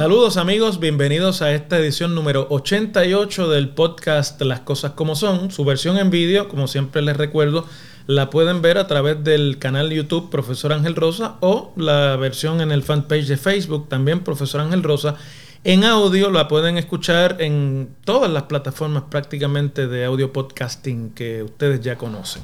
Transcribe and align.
Saludos 0.00 0.36
amigos, 0.36 0.80
bienvenidos 0.80 1.42
a 1.42 1.52
esta 1.52 1.78
edición 1.78 2.14
número 2.14 2.46
88 2.48 3.50
del 3.50 3.68
podcast 3.70 4.40
Las 4.40 4.60
Cosas 4.60 4.92
como 4.92 5.14
Son. 5.14 5.50
Su 5.50 5.64
versión 5.64 5.98
en 5.98 6.10
vídeo, 6.10 6.48
como 6.48 6.68
siempre 6.68 7.02
les 7.02 7.16
recuerdo, 7.16 7.66
la 8.06 8.30
pueden 8.30 8.62
ver 8.62 8.78
a 8.78 8.86
través 8.86 9.22
del 9.22 9.58
canal 9.58 9.90
YouTube 9.90 10.30
Profesor 10.30 10.72
Ángel 10.72 10.94
Rosa 10.94 11.36
o 11.40 11.72
la 11.76 12.16
versión 12.16 12.60
en 12.60 12.72
el 12.72 12.82
fanpage 12.82 13.26
de 13.26 13.36
Facebook 13.36 13.88
también 13.88 14.20
Profesor 14.20 14.62
Ángel 14.62 14.82
Rosa. 14.82 15.16
En 15.62 15.84
audio 15.84 16.30
la 16.30 16.48
pueden 16.48 16.78
escuchar 16.78 17.36
en 17.40 17.94
todas 18.06 18.30
las 18.30 18.44
plataformas 18.44 19.04
prácticamente 19.10 19.88
de 19.88 20.06
audio 20.06 20.32
podcasting 20.32 21.10
que 21.10 21.42
ustedes 21.42 21.82
ya 21.82 21.96
conocen. 21.96 22.42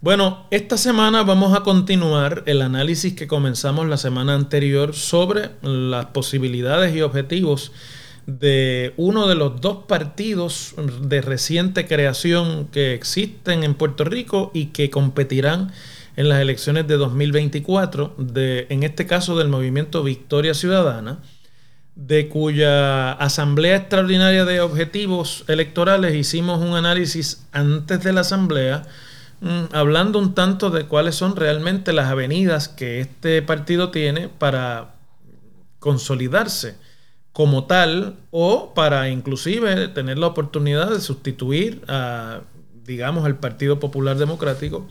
Bueno, 0.00 0.46
esta 0.52 0.76
semana 0.76 1.24
vamos 1.24 1.52
a 1.52 1.64
continuar 1.64 2.44
el 2.46 2.62
análisis 2.62 3.14
que 3.14 3.26
comenzamos 3.26 3.88
la 3.88 3.96
semana 3.96 4.34
anterior 4.34 4.94
sobre 4.94 5.50
las 5.62 6.06
posibilidades 6.06 6.94
y 6.94 7.02
objetivos 7.02 7.72
de 8.26 8.94
uno 8.96 9.26
de 9.26 9.34
los 9.34 9.60
dos 9.60 9.78
partidos 9.88 10.76
de 11.00 11.22
reciente 11.22 11.88
creación 11.88 12.68
que 12.68 12.94
existen 12.94 13.64
en 13.64 13.74
Puerto 13.74 14.04
Rico 14.04 14.52
y 14.54 14.66
que 14.66 14.90
competirán 14.90 15.72
en 16.14 16.28
las 16.28 16.40
elecciones 16.40 16.86
de 16.86 16.98
2024, 16.98 18.14
de, 18.16 18.66
en 18.70 18.84
este 18.84 19.06
caso 19.06 19.36
del 19.36 19.48
movimiento 19.48 20.04
Victoria 20.04 20.54
Ciudadana, 20.54 21.18
de 21.94 22.28
cuya 22.28 23.12
Asamblea 23.12 23.76
Extraordinaria 23.76 24.44
de 24.44 24.60
Objetivos 24.60 25.44
Electorales 25.48 26.14
hicimos 26.14 26.60
un 26.60 26.74
análisis 26.74 27.46
antes 27.52 28.02
de 28.02 28.12
la 28.12 28.22
Asamblea 28.22 28.84
Mm, 29.42 29.74
hablando 29.74 30.20
un 30.20 30.34
tanto 30.34 30.70
de 30.70 30.86
cuáles 30.86 31.16
son 31.16 31.34
realmente 31.34 31.92
las 31.92 32.06
avenidas 32.06 32.68
que 32.68 33.00
este 33.00 33.42
partido 33.42 33.90
tiene 33.90 34.28
para 34.28 34.94
consolidarse 35.80 36.76
como 37.32 37.64
tal 37.64 38.14
o 38.30 38.72
para 38.72 39.08
inclusive 39.08 39.88
tener 39.88 40.16
la 40.18 40.28
oportunidad 40.28 40.90
de 40.90 41.00
sustituir 41.00 41.82
a, 41.88 42.42
digamos, 42.84 43.24
al 43.24 43.40
Partido 43.40 43.80
Popular 43.80 44.16
Democrático 44.16 44.86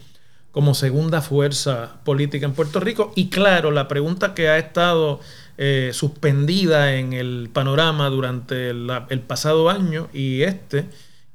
como 0.52 0.73
segunda 0.73 1.22
fuerza 1.22 2.02
política 2.03 2.45
en 2.45 2.52
Puerto 2.52 2.81
Rico. 2.81 3.14
Y 3.16 3.30
claro, 3.30 3.72
la 3.72 3.88
pregunta 3.88 4.34
que 4.34 4.50
ha 4.50 4.58
estado 4.58 5.22
eh, 5.64 5.92
suspendida 5.94 6.95
en 6.95 7.14
el 7.14 7.52
panorama 7.54 8.09
durante 8.09 8.72
el 8.72 9.22
pasado 9.28 9.70
año 9.70 10.09
y 10.12 10.42
este, 10.42 10.86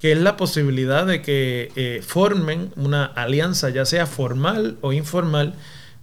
que 0.01 0.11
es 0.11 0.19
la 0.19 0.37
posibilidad 0.37 1.07
de 1.07 1.23
que 1.23 1.71
eh, 1.77 2.03
formen 2.05 2.73
una 2.75 3.05
alianza, 3.05 3.71
ya 3.71 3.85
sea 3.85 4.05
formal 4.05 4.79
o 4.81 4.93
informal, 4.93 5.55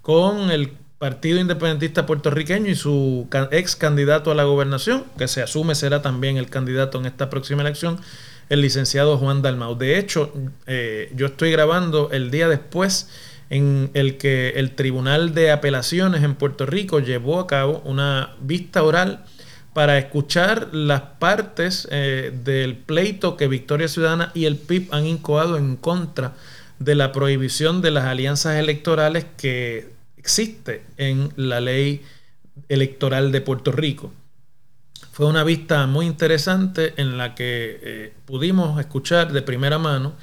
con 0.01 0.51
el 0.51 0.71
Partido 0.99 1.37
Independentista 1.37 2.05
Puertorriqueño 2.05 2.71
y 2.71 2.75
su 2.75 3.27
ex 3.51 3.75
candidato 3.75 4.31
a 4.31 4.35
la 4.35 4.45
gobernación, 4.45 5.03
que 5.17 5.27
se 5.27 5.41
asume 5.41 5.75
será 5.75 6.01
también 6.01 6.37
el 6.37 6.49
candidato 6.49 6.99
en 6.99 7.07
esta 7.07 7.29
próxima 7.29 7.61
elección, 7.61 7.99
el 8.47 8.61
licenciado 8.61 9.17
Juan 9.17 9.41
Dalmau. 9.41 9.77
De 9.77 9.99
hecho, 9.99 10.31
eh, 10.65 11.11
yo 11.13 11.25
estoy 11.25 11.51
grabando 11.51 12.09
el 12.13 12.31
día 12.31 12.47
después 12.47 13.09
en 13.53 13.91
el 13.93 14.17
que 14.17 14.49
el 14.55 14.71
Tribunal 14.71 15.35
de 15.35 15.51
Apelaciones 15.51 16.23
en 16.23 16.33
Puerto 16.33 16.65
Rico 16.65 16.99
llevó 16.99 17.39
a 17.39 17.45
cabo 17.45 17.83
una 17.85 18.31
vista 18.41 18.81
oral 18.81 19.25
para 19.73 19.99
escuchar 19.99 20.73
las 20.73 21.01
partes 21.19 21.87
eh, 21.91 22.33
del 22.43 22.75
pleito 22.75 23.37
que 23.37 23.47
Victoria 23.47 23.87
Ciudadana 23.87 24.31
y 24.33 24.45
el 24.45 24.55
PIB 24.55 24.87
han 24.91 25.05
incoado 25.05 25.57
en 25.57 25.75
contra 25.75 26.33
de 26.79 26.95
la 26.95 27.11
prohibición 27.11 27.83
de 27.83 27.91
las 27.91 28.05
alianzas 28.05 28.55
electorales 28.55 29.27
que 29.37 29.91
existe 30.17 30.83
en 30.97 31.31
la 31.35 31.61
ley 31.61 32.01
electoral 32.69 33.31
de 33.31 33.41
Puerto 33.41 33.71
Rico. 33.71 34.11
Fue 35.11 35.27
una 35.27 35.43
vista 35.43 35.85
muy 35.85 36.07
interesante 36.07 36.95
en 36.97 37.19
la 37.19 37.35
que 37.35 37.79
eh, 37.83 38.13
pudimos 38.25 38.79
escuchar 38.79 39.31
de 39.31 39.43
primera 39.43 39.77
mano 39.77 40.13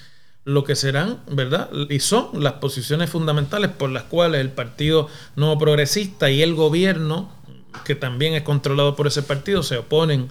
lo 0.50 0.64
que 0.64 0.74
serán, 0.76 1.18
¿verdad? 1.30 1.70
Y 1.88 2.00
son 2.00 2.28
las 2.42 2.54
posiciones 2.54 3.10
fundamentales 3.10 3.70
por 3.70 3.90
las 3.90 4.04
cuales 4.04 4.40
el 4.40 4.50
Partido 4.50 5.08
Nuevo 5.36 5.58
Progresista 5.58 6.30
y 6.30 6.42
el 6.42 6.54
gobierno 6.54 7.30
que 7.84 7.94
también 7.94 8.34
es 8.34 8.42
controlado 8.42 8.96
por 8.96 9.06
ese 9.06 9.22
partido, 9.22 9.62
se 9.62 9.78
oponen 9.78 10.28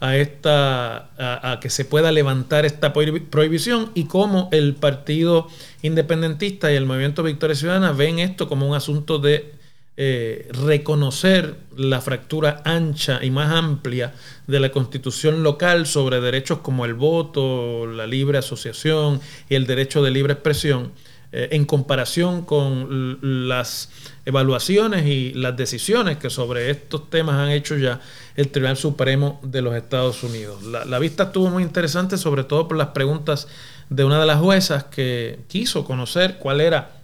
a 0.00 0.16
esta 0.16 1.10
a, 1.52 1.58
que 1.60 1.70
se 1.70 1.84
pueda 1.84 2.12
levantar 2.12 2.64
esta 2.64 2.92
prohibición 2.92 3.90
y 3.94 4.04
cómo 4.04 4.48
el 4.52 4.74
partido 4.74 5.48
independentista 5.82 6.72
y 6.72 6.76
el 6.76 6.86
movimiento 6.86 7.22
Victoria 7.22 7.56
Ciudadana 7.56 7.92
ven 7.92 8.20
esto 8.20 8.48
como 8.48 8.68
un 8.68 8.76
asunto 8.76 9.18
de 9.18 9.57
eh, 10.00 10.46
reconocer 10.52 11.56
la 11.76 12.00
fractura 12.00 12.62
ancha 12.64 13.18
y 13.20 13.32
más 13.32 13.50
amplia 13.50 14.14
de 14.46 14.60
la 14.60 14.70
constitución 14.70 15.42
local 15.42 15.86
sobre 15.88 16.20
derechos 16.20 16.58
como 16.58 16.84
el 16.84 16.94
voto, 16.94 17.84
la 17.84 18.06
libre 18.06 18.38
asociación 18.38 19.20
y 19.48 19.56
el 19.56 19.66
derecho 19.66 20.00
de 20.00 20.12
libre 20.12 20.34
expresión 20.34 20.92
eh, 21.32 21.48
en 21.50 21.64
comparación 21.64 22.44
con 22.44 23.18
las 23.48 23.90
evaluaciones 24.24 25.04
y 25.04 25.32
las 25.34 25.56
decisiones 25.56 26.16
que 26.18 26.30
sobre 26.30 26.70
estos 26.70 27.10
temas 27.10 27.34
han 27.34 27.50
hecho 27.50 27.76
ya 27.76 28.00
el 28.36 28.50
Tribunal 28.50 28.76
Supremo 28.76 29.40
de 29.42 29.62
los 29.62 29.74
Estados 29.74 30.22
Unidos. 30.22 30.62
La, 30.62 30.98
vista 31.00 31.24
estuvo 31.24 31.50
muy 31.50 31.64
interesante, 31.64 32.18
sobre 32.18 32.44
todo 32.44 32.68
por 32.68 32.76
las 32.76 32.90
preguntas 32.90 33.48
de 33.90 34.04
una 34.04 34.20
de 34.20 34.26
las 34.26 34.38
juezas 34.40 34.84
que 34.84 35.40
quiso 35.48 35.84
conocer 35.84 36.38
cuál 36.38 36.60
era 36.60 37.02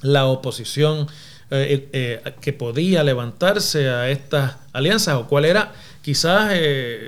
la 0.00 0.26
oposición 0.26 1.08
eh, 1.50 1.88
eh, 1.92 2.22
que 2.40 2.52
podía 2.52 3.02
levantarse 3.04 3.88
a 3.88 4.10
estas 4.10 4.56
alianzas 4.72 5.16
o 5.16 5.26
cuál 5.26 5.44
era 5.44 5.72
quizás 6.02 6.52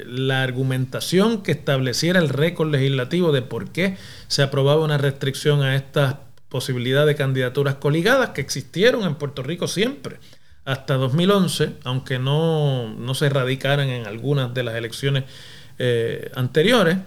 la 0.07 0.43
argumentación 0.43 1.43
que 1.43 1.53
estableciera 1.53 2.19
el 2.19 2.29
récord 2.29 2.71
legislativo 2.71 3.33
de 3.33 3.43
por 3.43 3.71
qué 3.71 3.97
se 4.29 4.43
aprobaba 4.43 4.85
una 4.85 4.99
restricción 4.99 5.63
a 5.63 5.77
estas 5.77 6.17
posibilidad 6.53 7.07
de 7.07 7.15
candidaturas 7.15 7.77
coligadas 7.77 8.31
que 8.31 8.43
existieron 8.43 9.05
en 9.05 9.15
Puerto 9.15 9.43
Rico 9.43 9.67
siempre, 9.67 10.19
hasta 10.67 10.97
2011, 10.97 11.77
aunque 11.85 12.19
no, 12.19 12.95
se 13.15 13.25
erradicaran 13.27 13.89
en 13.89 14.07
algunas 14.07 14.53
de 14.53 14.63
las 14.63 14.75
elecciones 14.75 15.25
eh, 15.79 16.31
anteriores. 16.35 16.99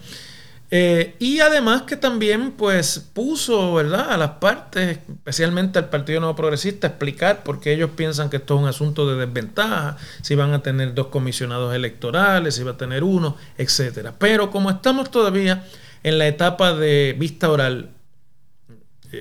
Eh, 0.70 1.14
y 1.20 1.38
además 1.38 1.82
que 1.82 1.96
también 1.96 2.52
pues 2.52 2.98
puso 3.12 3.74
¿verdad? 3.74 4.10
a 4.10 4.16
las 4.16 4.30
partes, 4.32 4.98
especialmente 5.08 5.78
al 5.78 5.88
Partido 5.88 6.20
Nuevo 6.20 6.34
Progresista, 6.34 6.88
explicar 6.88 7.44
por 7.44 7.60
qué 7.60 7.72
ellos 7.72 7.90
piensan 7.94 8.30
que 8.30 8.38
esto 8.38 8.56
es 8.56 8.62
un 8.62 8.68
asunto 8.68 9.08
de 9.08 9.26
desventaja, 9.26 9.96
si 10.22 10.34
van 10.34 10.52
a 10.52 10.62
tener 10.62 10.94
dos 10.94 11.06
comisionados 11.06 11.74
electorales, 11.74 12.56
si 12.56 12.64
va 12.64 12.72
a 12.72 12.76
tener 12.76 13.04
uno, 13.04 13.36
etc. 13.58 14.10
Pero 14.18 14.50
como 14.50 14.70
estamos 14.70 15.10
todavía 15.10 15.64
en 16.02 16.18
la 16.18 16.26
etapa 16.26 16.74
de 16.74 17.14
vista 17.16 17.48
oral, 17.50 17.90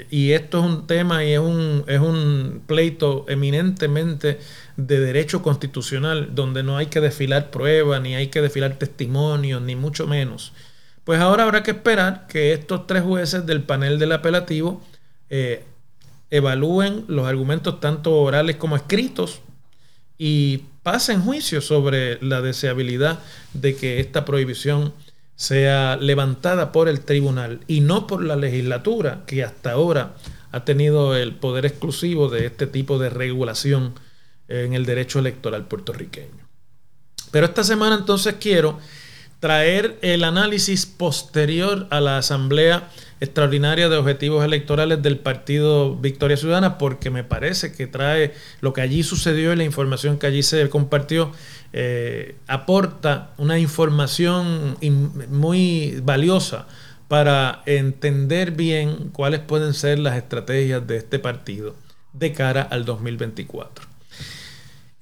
y 0.10 0.32
esto 0.32 0.60
es 0.60 0.66
un 0.66 0.88
tema 0.88 1.24
y 1.24 1.34
es 1.34 1.40
un, 1.40 1.84
es 1.88 2.00
un 2.00 2.64
pleito 2.66 3.26
eminentemente 3.28 4.40
de 4.78 5.00
derecho 5.00 5.42
constitucional, 5.42 6.34
donde 6.34 6.64
no 6.64 6.78
hay 6.78 6.88
que 6.88 7.02
desfilar 7.02 7.52
pruebas, 7.52 8.02
ni 8.02 8.16
hay 8.16 8.28
que 8.28 8.42
desfilar 8.42 8.78
testimonios, 8.78 9.62
ni 9.62 9.76
mucho 9.76 10.08
menos. 10.08 10.54
Pues 11.06 11.20
ahora 11.22 11.44
habrá 11.44 11.64
que 11.64 11.72
esperar 11.72 12.26
que 12.28 12.52
estos 12.52 12.88
tres 12.88 13.04
jueces 13.04 13.46
del 13.46 13.62
panel 13.62 14.00
del 14.00 14.12
apelativo 14.12 14.82
eh, 15.30 15.64
evalúen 16.32 17.06
los 17.08 17.28
argumentos 17.28 17.80
tanto 17.80 18.20
orales 18.20 18.56
como 18.56 18.76
escritos 18.76 19.42
y 20.18 20.64
pasen 20.82 21.22
juicio 21.22 21.62
sobre 21.62 22.22
la 22.24 22.42
deseabilidad 22.42 23.20
de 23.54 23.76
que 23.76 24.00
esta 24.00 24.26
prohibición 24.26 24.94
sea 25.36 25.96
levantada 25.98 26.72
por 26.72 26.90
el 26.90 27.02
tribunal 27.02 27.60
y 27.68 27.82
no 27.82 28.08
por 28.08 28.24
la 28.24 28.36
legislatura, 28.36 29.24
que 29.28 29.44
hasta 29.44 29.74
ahora 29.74 30.16
ha 30.52 30.66
tenido 30.66 31.16
el 31.16 31.36
poder 31.36 31.68
exclusivo 31.68 32.30
de 32.30 32.48
este 32.48 32.66
tipo 32.66 32.98
de 32.98 33.12
regulación 33.12 33.94
en 34.48 34.74
el 34.74 34.86
derecho 34.86 35.20
electoral 35.20 35.68
puertorriqueño. 35.68 36.48
Pero 37.30 37.46
esta 37.46 37.64
semana 37.64 37.96
entonces 37.96 38.36
quiero 38.40 38.80
traer 39.46 40.00
el 40.02 40.24
análisis 40.24 40.88
posterior 40.88 41.86
a 41.92 42.02
la 42.02 42.18
Asamblea 42.18 42.90
Extraordinaria 43.20 43.90
de 43.90 43.96
Objetivos 43.96 44.44
Electorales 44.44 45.04
del 45.04 45.20
Partido 45.20 45.96
Victoria 45.98 46.36
Ciudadana, 46.36 46.80
porque 46.80 47.12
me 47.12 47.24
parece 47.24 47.72
que 47.72 47.86
trae 47.86 48.34
lo 48.62 48.74
que 48.74 48.82
allí 48.82 49.04
sucedió 49.04 49.54
y 49.54 49.56
la 49.56 49.64
información 49.64 50.18
que 50.18 50.26
allí 50.26 50.42
se 50.42 50.68
compartió 50.70 51.32
eh, 51.74 52.38
aporta 52.48 53.36
una 53.38 53.60
información 53.60 54.78
muy 55.30 56.00
valiosa 56.02 56.66
para 57.08 57.62
entender 57.68 58.50
bien 58.50 59.12
cuáles 59.14 59.42
pueden 59.42 59.76
ser 59.76 60.00
las 60.00 60.18
estrategias 60.18 60.88
de 60.88 60.98
este 60.98 61.20
partido 61.20 61.76
de 62.14 62.34
cara 62.34 62.64
al 62.64 62.84
2024. 62.84 63.95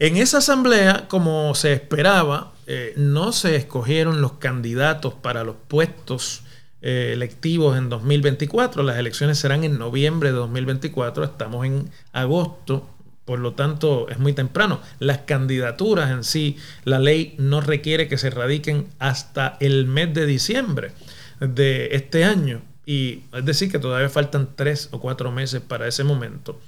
En 0.03 0.17
esa 0.17 0.39
asamblea, 0.39 1.07
como 1.07 1.55
se 1.55 1.71
esperaba, 1.71 2.51
eh, 2.67 2.93
no 2.97 3.31
se 3.31 3.55
escogieron 3.55 4.19
los 4.19 4.33
candidatos 4.33 5.13
para 5.13 5.45
los 5.45 5.55
puestos 5.69 6.41
eh, 6.81 7.11
electivos 7.13 7.77
en 7.77 7.87
2024. 7.87 8.83
Las 8.83 8.97
elecciones 8.97 9.39
serán 9.39 9.63
en 9.63 9.79
noviembre 9.79 10.33
de 10.33 10.35
2024. 10.35 11.23
Estamos 11.23 11.65
en 11.65 11.89
agosto, 12.11 12.85
por 13.23 13.39
lo 13.39 13.53
tanto 13.53 14.09
es 14.09 14.19
muy 14.19 14.33
temprano. 14.33 14.81
Las 14.99 15.19
candidaturas 15.19 16.11
en 16.11 16.25
sí, 16.25 16.57
la 16.83 16.99
ley 16.99 17.35
no 17.37 17.61
requiere 17.61 18.09
que 18.09 18.17
se 18.17 18.29
radiquen 18.29 18.87
hasta 18.99 19.55
el 19.61 19.87
mes 19.87 20.13
de 20.13 20.25
diciembre 20.25 20.91
de 21.39 21.95
este 21.95 22.25
año. 22.25 22.61
Y 22.85 23.21
es 23.31 23.45
decir, 23.45 23.71
que 23.71 23.79
todavía 23.79 24.09
faltan 24.09 24.49
tres 24.57 24.89
o 24.91 24.99
cuatro 24.99 25.31
meses 25.31 25.61
para 25.61 25.87
ese 25.87 26.03
momento. 26.03 26.59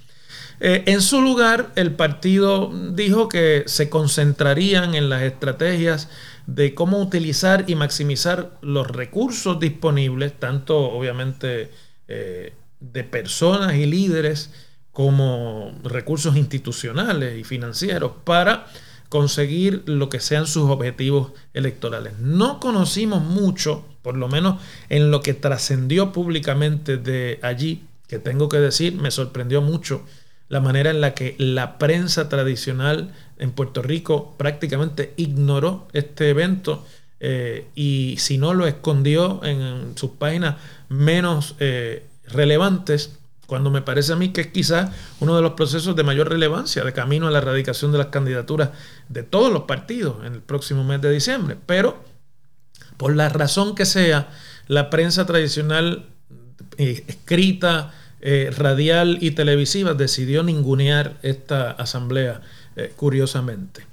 Eh, 0.60 0.84
en 0.86 1.02
su 1.02 1.20
lugar, 1.20 1.72
el 1.76 1.92
partido 1.92 2.72
dijo 2.92 3.28
que 3.28 3.64
se 3.66 3.90
concentrarían 3.90 4.94
en 4.94 5.08
las 5.08 5.22
estrategias 5.22 6.08
de 6.46 6.74
cómo 6.74 7.00
utilizar 7.00 7.64
y 7.66 7.74
maximizar 7.74 8.56
los 8.62 8.86
recursos 8.86 9.58
disponibles, 9.60 10.32
tanto 10.38 10.78
obviamente 10.78 11.70
eh, 12.08 12.54
de 12.80 13.04
personas 13.04 13.74
y 13.74 13.86
líderes 13.86 14.50
como 14.92 15.74
recursos 15.84 16.36
institucionales 16.36 17.38
y 17.38 17.44
financieros, 17.44 18.12
para 18.24 18.66
conseguir 19.08 19.82
lo 19.86 20.08
que 20.08 20.20
sean 20.20 20.46
sus 20.46 20.70
objetivos 20.70 21.32
electorales. 21.52 22.18
No 22.18 22.60
conocimos 22.60 23.22
mucho, 23.22 23.84
por 24.02 24.16
lo 24.16 24.28
menos 24.28 24.60
en 24.88 25.10
lo 25.10 25.20
que 25.20 25.34
trascendió 25.34 26.12
públicamente 26.12 26.96
de 26.96 27.38
allí, 27.42 27.84
que 28.08 28.18
tengo 28.18 28.48
que 28.48 28.58
decir, 28.58 28.94
me 28.94 29.10
sorprendió 29.10 29.60
mucho 29.60 30.02
la 30.48 30.60
manera 30.60 30.90
en 30.90 31.00
la 31.00 31.14
que 31.14 31.34
la 31.38 31.78
prensa 31.78 32.28
tradicional 32.28 33.12
en 33.38 33.50
Puerto 33.52 33.82
Rico 33.82 34.34
prácticamente 34.36 35.12
ignoró 35.16 35.88
este 35.92 36.30
evento 36.30 36.84
eh, 37.18 37.66
y 37.74 38.16
si 38.18 38.38
no 38.38 38.54
lo 38.54 38.66
escondió 38.66 39.42
en, 39.44 39.96
sus 39.96 40.12
páginas 40.12 40.56
menos 40.88 41.54
eh, 41.58 42.06
relevantes, 42.28 43.18
cuando 43.46 43.70
me 43.70 43.82
parece 43.82 44.12
a 44.12 44.16
mí 44.16 44.30
que 44.30 44.42
es 44.42 44.46
quizás 44.48 44.90
uno 45.20 45.36
de 45.36 45.42
los 45.42 45.52
procesos 45.52 45.96
de 45.96 46.02
mayor 46.02 46.28
relevancia 46.28 46.84
de 46.84 46.92
camino 46.92 47.28
a 47.28 47.30
la 47.30 47.38
erradicación 47.38 47.92
de 47.92 47.98
las 47.98 48.08
candidaturas 48.08 48.70
de 49.08 49.22
todos 49.22 49.52
los 49.52 49.62
partidos 49.62 50.24
en 50.24 50.34
el 50.34 50.40
próximo 50.40 50.84
mes 50.84 51.00
de 51.00 51.10
diciembre. 51.10 51.56
Pero, 51.64 52.02
por 52.96 53.14
la 53.14 53.28
razón 53.28 53.74
que 53.74 53.86
sea, 53.86 54.30
la 54.66 54.90
prensa 54.90 55.26
tradicional 55.26 56.06
eh, 56.76 57.04
escrita, 57.06 57.94
eh, 58.28 58.50
radial 58.50 59.18
y 59.20 59.30
televisiva 59.30 59.94
decidió 59.94 60.42
ningunear 60.42 61.16
esta 61.22 61.70
asamblea, 61.70 62.40
eh, 62.74 62.92
curiosamente. 62.96 63.86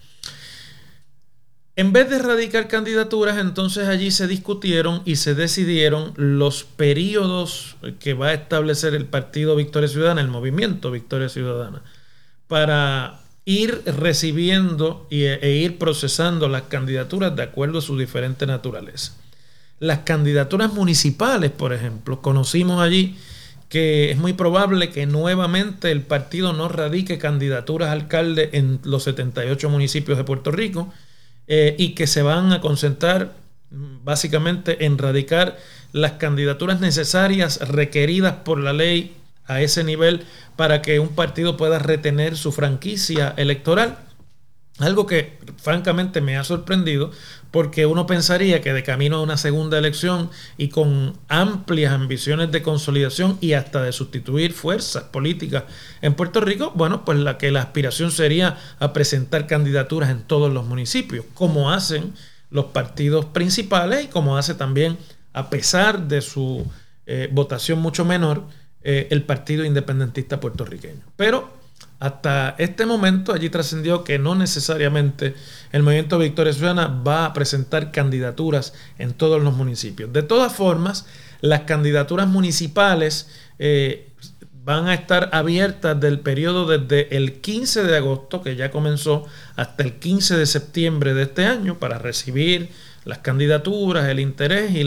En 1.75 1.93
vez 1.93 2.09
de 2.09 2.15
erradicar 2.15 2.67
candidaturas, 2.67 3.37
entonces 3.37 3.87
allí 3.87 4.09
se 4.09 4.25
discutieron 4.25 5.03
y 5.05 5.17
se 5.17 5.35
decidieron 5.35 6.13
los 6.15 6.63
periodos 6.63 7.75
que 7.99 8.15
va 8.15 8.29
a 8.29 8.33
establecer 8.33 8.95
el 8.95 9.05
Partido 9.05 9.55
Victoria 9.55 9.87
Ciudadana, 9.87 10.21
el 10.21 10.29
movimiento 10.29 10.89
Victoria 10.89 11.29
Ciudadana, 11.29 11.83
para 12.47 13.19
ir 13.45 13.83
recibiendo 13.85 15.05
e 15.11 15.61
ir 15.63 15.77
procesando 15.77 16.49
las 16.49 16.63
candidaturas 16.63 17.35
de 17.35 17.43
acuerdo 17.43 17.77
a 17.77 17.81
su 17.83 17.99
diferente 17.99 18.47
naturaleza. 18.47 19.13
Las 19.79 19.99
candidaturas 19.99 20.73
municipales, 20.73 21.51
por 21.51 21.71
ejemplo, 21.71 22.19
conocimos 22.23 22.81
allí 22.81 23.15
que 23.73 24.11
es 24.11 24.19
muy 24.19 24.33
probable 24.33 24.91
que 24.91 25.07
nuevamente 25.07 25.89
el 25.89 26.03
partido 26.03 26.53
no 26.53 26.69
radique 26.69 27.17
candidaturas 27.17 27.89
a 27.89 27.93
alcalde 27.93 28.51
en 28.53 28.79
los 28.83 29.01
78 29.01 29.67
municipios 29.67 30.15
de 30.15 30.23
Puerto 30.23 30.51
Rico 30.51 30.93
eh, 31.47 31.75
y 31.79 31.95
que 31.95 32.05
se 32.05 32.21
van 32.21 32.53
a 32.53 32.61
concentrar 32.61 33.33
mm, 33.71 34.03
básicamente 34.03 34.85
en 34.85 34.99
radicar 34.99 35.57
las 35.91 36.11
candidaturas 36.11 36.81
necesarias 36.81 37.67
requeridas 37.67 38.35
por 38.45 38.59
la 38.59 38.73
ley 38.73 39.15
a 39.45 39.59
ese 39.59 39.83
nivel 39.83 40.23
para 40.55 40.83
que 40.83 40.99
un 40.99 41.15
partido 41.15 41.57
pueda 41.57 41.79
retener 41.79 42.37
su 42.37 42.51
franquicia 42.51 43.33
electoral. 43.37 43.97
Algo 44.77 45.07
que 45.07 45.39
francamente 45.57 46.21
me 46.21 46.37
ha 46.37 46.43
sorprendido 46.43 47.09
porque 47.53 47.85
uno 47.85 48.07
pensaría 48.07 48.61
que 48.61 48.73
de 48.73 48.81
camino 48.81 49.17
a 49.17 49.21
una 49.21 49.37
segunda 49.37 49.77
elección 49.77 50.31
y 50.57 50.69
con 50.69 51.19
amplias 51.27 51.93
ambiciones 51.93 52.51
de 52.51 52.63
consolidación 52.63 53.37
y 53.41 53.53
hasta 53.53 53.83
de 53.83 53.91
sustituir 53.91 54.53
fuerzas 54.53 55.03
políticas 55.03 55.65
en 56.01 56.15
Puerto 56.15 56.41
Rico, 56.41 56.71
bueno, 56.73 57.05
pues 57.05 57.19
la 57.19 57.37
que 57.37 57.51
la 57.51 57.61
aspiración 57.61 58.09
sería 58.09 58.57
a 58.79 58.91
presentar 58.91 59.45
candidaturas 59.45 60.09
en 60.09 60.23
todos 60.23 60.51
los 60.51 60.65
municipios, 60.65 61.25
como 61.35 61.69
hacen 61.69 62.15
los 62.49 62.65
partidos 62.65 63.25
principales 63.25 64.05
y 64.05 64.07
como 64.07 64.35
hace 64.35 64.55
también, 64.55 64.97
a 65.31 65.51
pesar 65.51 66.07
de 66.07 66.21
su 66.21 66.65
eh, 67.05 67.29
votación 67.31 67.77
mucho 67.77 68.03
menor, 68.03 68.45
eh, 68.81 69.09
el 69.11 69.21
Partido 69.21 69.63
Independentista 69.63 70.39
puertorriqueño. 70.39 71.01
Pero 71.15 71.53
hasta 72.03 72.55
este 72.57 72.85
momento 72.85 73.31
allí 73.31 73.49
trascendió 73.49 74.03
que 74.03 74.19
no 74.19 74.35
necesariamente 74.35 75.35
el 75.71 75.83
movimiento 75.83 76.19
Victoria 76.19 76.51
Ciudadana 76.51 76.87
va 76.87 77.25
a 77.25 77.31
presentar 77.31 77.93
candidaturas 77.93 78.73
en 78.97 79.13
todos 79.13 79.41
los 79.41 79.55
municipios. 79.55 80.11
De 80.11 80.21
todas 80.21 80.53
formas, 80.53 81.05
las 81.39 81.61
candidaturas 81.61 82.27
municipales 82.27 83.29
eh, 83.57 84.11
van 84.65 84.87
a 84.87 84.93
estar 84.93 85.29
abiertas 85.31 85.97
del 85.97 86.19
periodo 86.19 86.67
desde 86.67 87.15
el 87.15 87.39
15 87.39 87.83
de 87.83 87.95
agosto, 87.95 88.41
que 88.41 88.57
ya 88.57 88.69
comenzó, 88.69 89.25
hasta 89.55 89.83
el 89.83 89.93
15 89.93 90.35
de 90.35 90.45
septiembre 90.45 91.13
de 91.13 91.23
este 91.23 91.45
año 91.45 91.79
para 91.79 91.99
recibir 91.99 92.69
las 93.05 93.19
candidaturas, 93.19 94.09
el 94.09 94.19
interés 94.19 94.71
y, 94.75 94.85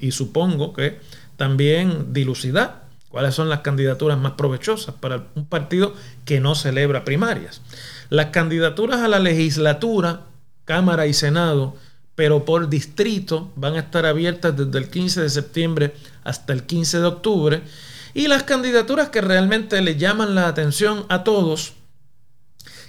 y 0.00 0.10
supongo 0.12 0.72
que 0.72 0.98
también 1.36 2.14
dilucidar 2.14 2.87
cuáles 3.08 3.34
son 3.34 3.48
las 3.48 3.60
candidaturas 3.60 4.18
más 4.18 4.32
provechosas 4.32 4.94
para 4.94 5.26
un 5.34 5.46
partido 5.46 5.94
que 6.24 6.40
no 6.40 6.54
celebra 6.54 7.04
primarias. 7.04 7.60
Las 8.10 8.26
candidaturas 8.26 9.00
a 9.00 9.08
la 9.08 9.18
legislatura, 9.18 10.22
Cámara 10.64 11.06
y 11.06 11.14
Senado, 11.14 11.76
pero 12.14 12.44
por 12.44 12.68
distrito, 12.68 13.50
van 13.54 13.76
a 13.76 13.80
estar 13.80 14.04
abiertas 14.04 14.56
desde 14.56 14.78
el 14.78 14.90
15 14.90 15.22
de 15.22 15.30
septiembre 15.30 15.94
hasta 16.24 16.52
el 16.52 16.64
15 16.64 16.98
de 16.98 17.06
octubre. 17.06 17.62
Y 18.12 18.26
las 18.26 18.42
candidaturas 18.42 19.10
que 19.10 19.20
realmente 19.20 19.80
le 19.80 19.96
llaman 19.96 20.34
la 20.34 20.48
atención 20.48 21.06
a 21.08 21.22
todos, 21.22 21.74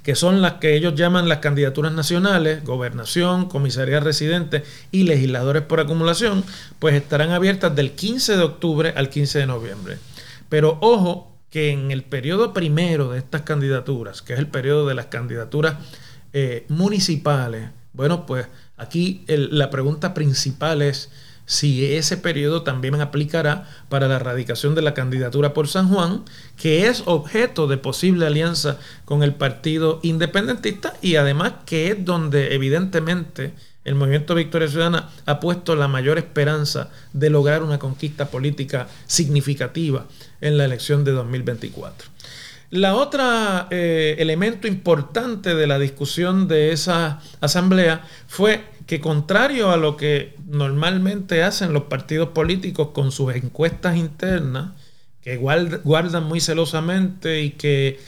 que 0.03 0.15
son 0.15 0.41
las 0.41 0.53
que 0.53 0.75
ellos 0.75 0.95
llaman 0.95 1.29
las 1.29 1.39
candidaturas 1.39 1.91
nacionales, 1.91 2.63
gobernación, 2.63 3.47
comisaría 3.47 3.99
residente 3.99 4.63
y 4.91 5.03
legisladores 5.03 5.61
por 5.61 5.79
acumulación, 5.79 6.43
pues 6.79 6.95
estarán 6.95 7.31
abiertas 7.31 7.75
del 7.75 7.91
15 7.91 8.35
de 8.37 8.43
octubre 8.43 8.93
al 8.95 9.09
15 9.09 9.39
de 9.39 9.45
noviembre. 9.45 9.97
Pero 10.49 10.77
ojo 10.81 11.37
que 11.49 11.71
en 11.71 11.91
el 11.91 12.03
periodo 12.03 12.53
primero 12.53 13.09
de 13.09 13.19
estas 13.19 13.41
candidaturas, 13.41 14.21
que 14.21 14.33
es 14.33 14.39
el 14.39 14.47
periodo 14.47 14.87
de 14.87 14.95
las 14.95 15.07
candidaturas 15.07 15.77
eh, 16.33 16.65
municipales, 16.69 17.69
bueno, 17.93 18.25
pues 18.25 18.47
aquí 18.77 19.23
la 19.27 19.69
pregunta 19.69 20.13
principal 20.13 20.81
es 20.81 21.09
si 21.49 21.83
ese 21.95 22.15
periodo 22.15 22.61
también 22.61 23.01
aplicará 23.01 23.67
para 23.89 24.07
la 24.07 24.17
erradicación 24.17 24.75
de 24.75 24.83
la 24.83 24.93
candidatura 24.93 25.51
por 25.51 25.67
San 25.67 25.89
Juan, 25.89 26.23
que 26.55 26.87
es 26.87 27.01
objeto 27.07 27.65
de 27.65 27.77
posible 27.77 28.27
alianza 28.27 28.77
con 29.03 29.23
el 29.23 29.33
Partido 29.33 29.99
Independentista 30.03 30.93
y 31.01 31.15
además 31.15 31.53
que 31.65 31.87
es 31.87 32.05
donde 32.05 32.53
evidentemente 32.53 33.53
el 33.85 33.95
movimiento 33.95 34.35
Victoria 34.35 34.67
Ciudadana 34.67 35.09
ha 35.25 35.39
puesto 35.39 35.75
la 35.75 35.87
mayor 35.87 36.17
esperanza 36.17 36.89
de 37.13 37.29
lograr 37.29 37.63
una 37.63 37.79
conquista 37.79 38.29
política 38.29 38.87
significativa 39.07 40.05
en 40.41 40.57
la 40.57 40.65
elección 40.65 41.03
de 41.03 41.11
2024. 41.11 42.09
La 42.71 42.95
otra 42.95 43.67
eh, 43.71 44.15
elemento 44.19 44.67
importante 44.67 45.55
de 45.55 45.65
la 45.65 45.79
discusión 45.79 46.47
de 46.47 46.71
esa 46.71 47.19
asamblea 47.41 48.05
fue 48.27 48.63
que 48.85 48.99
contrario 48.99 49.71
a 49.71 49.77
lo 49.77 49.97
que 49.97 50.35
normalmente 50.47 51.41
hacen 51.41 51.73
los 51.73 51.83
partidos 51.83 52.29
políticos 52.29 52.89
con 52.93 53.11
sus 53.11 53.33
encuestas 53.33 53.97
internas, 53.97 54.71
que 55.21 55.37
guardan 55.37 56.23
muy 56.23 56.41
celosamente 56.41 57.41
y 57.41 57.51
que 57.51 57.99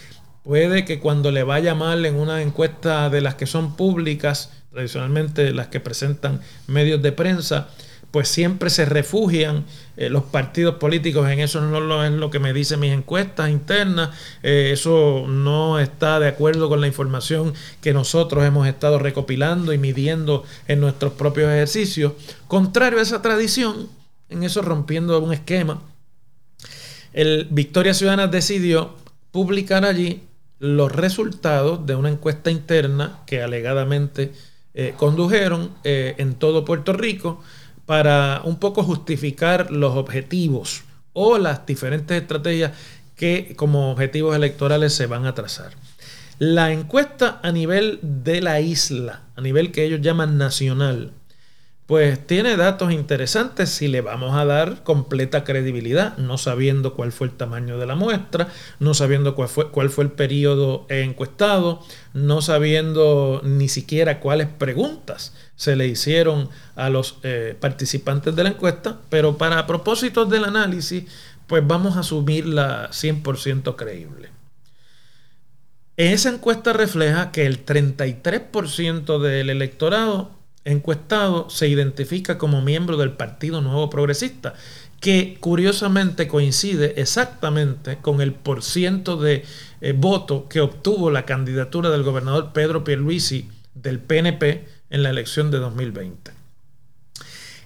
puede 0.44 0.86
que 0.86 1.00
cuando 1.00 1.32
le 1.32 1.44
vaya 1.44 1.76
mal 1.76 2.06
en 2.06 2.16
una 2.16 2.42
encuesta 2.42 3.10
de 3.10 3.22
las 3.22 3.36
que 3.36 3.46
son 3.46 3.76
públicas, 3.76 4.52
tradicionalmente 4.72 5.52
las 5.52 5.68
que 5.68 5.80
presentan 5.80 6.42
medios 6.68 7.02
de 7.02 7.12
prensa, 7.12 7.70
pues 8.12 8.28
siempre 8.28 8.70
se 8.70 8.86
refugian 8.86 9.66
eh, 9.96 10.10
los 10.10 10.24
partidos 10.24 10.76
políticos 10.76 11.30
en 11.30 11.40
eso 11.40 11.62
no 11.62 12.04
es 12.04 12.12
lo 12.12 12.30
que 12.30 12.40
me 12.40 12.54
dicen 12.54 12.80
mis 12.80 12.92
encuestas 12.92 13.50
internas, 13.50 14.10
eh, 14.44 14.72
eso 14.74 15.26
no 15.28 15.80
está 15.80 16.20
de 16.20 16.28
acuerdo 16.28 16.68
con 16.68 16.82
la 16.82 16.88
información 16.88 17.54
que 17.82 17.94
nosotros 17.94 18.46
hemos 18.46 18.68
estado 18.68 19.00
recopilando 19.00 19.74
y 19.74 19.78
midiendo 19.78 20.44
en 20.68 20.82
nuestros 20.82 21.14
propios 21.14 21.50
ejercicios. 21.50 22.14
Contrario 22.48 23.00
a 23.00 23.04
esa 23.04 23.22
tradición, 23.22 23.90
en 24.30 24.44
eso 24.44 24.62
rompiendo 24.62 25.20
un 25.20 25.34
esquema, 25.34 25.82
el 27.14 27.48
Victoria 27.50 27.94
Ciudadana 27.94 28.28
decidió 28.28 28.96
publicar 29.32 29.86
allí 29.86 30.24
los 30.60 30.92
resultados 30.92 31.86
de 31.86 31.96
una 31.96 32.10
encuesta 32.10 32.52
interna 32.52 33.20
que 33.26 33.42
alegadamente 33.42 34.32
eh, 34.74 34.94
condujeron 34.98 35.72
eh, 35.84 36.16
en 36.18 36.36
todo 36.36 36.66
Puerto 36.66 36.94
Rico 36.94 37.42
para 37.86 38.42
un 38.44 38.58
poco 38.58 38.84
justificar 38.84 39.72
los 39.72 39.96
objetivos 39.96 40.84
o 41.14 41.38
las 41.38 41.66
diferentes 41.66 42.22
estrategias 42.22 42.72
que 43.16 43.54
como 43.56 43.92
objetivos 43.92 44.36
electorales 44.36 44.94
se 44.94 45.08
van 45.08 45.26
a 45.26 45.36
trazar. 45.36 45.74
La 46.40 46.72
encuesta 46.72 47.40
a 47.44 47.52
nivel 47.52 48.00
de 48.02 48.42
la 48.42 48.62
isla, 48.62 49.22
a 49.36 49.42
nivel 49.42 49.72
que 49.72 49.84
ellos 49.84 50.02
llaman 50.02 50.38
nacional, 50.38 51.12
pues 51.92 52.26
tiene 52.26 52.56
datos 52.56 52.94
interesantes 52.94 53.70
si 53.70 53.90
le 53.90 54.00
vamos 54.00 54.34
a 54.38 54.46
dar 54.46 54.82
completa 54.82 55.44
credibilidad, 55.44 56.16
no 56.16 56.38
sabiendo 56.38 56.94
cuál 56.94 57.12
fue 57.12 57.28
el 57.28 57.34
tamaño 57.34 57.78
de 57.78 57.86
la 57.86 57.96
muestra, 57.96 58.48
no 58.80 58.94
sabiendo 58.94 59.36
cuál 59.36 59.50
fue, 59.50 59.72
cuál 59.72 59.90
fue 59.90 60.06
el 60.06 60.12
periodo 60.12 60.86
encuestado, 60.88 61.84
no 62.14 62.42
sabiendo 62.42 63.42
ni 63.44 63.68
siquiera 63.68 64.22
cuáles 64.22 64.48
preguntas 64.48 65.34
se 65.58 65.76
le 65.76 65.86
hicieron 65.86 66.48
a 66.78 66.90
los 66.90 67.18
eh, 67.24 67.58
participantes 67.60 68.38
de 68.38 68.44
la 68.44 68.52
encuesta, 68.52 69.02
pero 69.10 69.38
para 69.38 69.68
propósitos 69.68 70.30
del 70.30 70.46
análisis, 70.46 71.04
pues 71.46 71.68
vamos 71.68 71.98
a 71.98 72.00
asumirla 72.00 72.90
100% 72.92 73.76
creíble. 73.76 74.30
Esa 75.98 76.30
encuesta 76.30 76.72
refleja 76.72 77.34
que 77.34 77.46
el 77.46 77.66
33% 77.66 79.20
del 79.20 79.50
electorado 79.50 80.40
encuestado 80.66 81.50
se 81.50 81.68
identifica 81.68 82.38
como 82.38 82.62
miembro 82.62 82.98
del 82.98 83.14
Partido 83.14 83.62
Nuevo 83.62 83.90
Progresista, 83.90 84.54
que 85.00 85.38
curiosamente 85.40 86.28
coincide 86.28 86.94
exactamente 87.02 87.98
con 87.98 88.22
el 88.22 88.34
porciento 88.34 89.18
de 89.18 89.44
eh, 89.82 89.94
voto 89.94 90.48
que 90.48 90.62
obtuvo 90.62 91.10
la 91.10 91.26
candidatura 91.26 91.90
del 91.90 92.04
gobernador 92.04 92.54
Pedro 92.54 92.84
Pierluisi 92.84 93.50
del 93.74 94.00
PNP 94.00 94.68
en 94.92 95.04
la 95.04 95.10
elección 95.10 95.50
de 95.50 95.58
2020. 95.58 96.32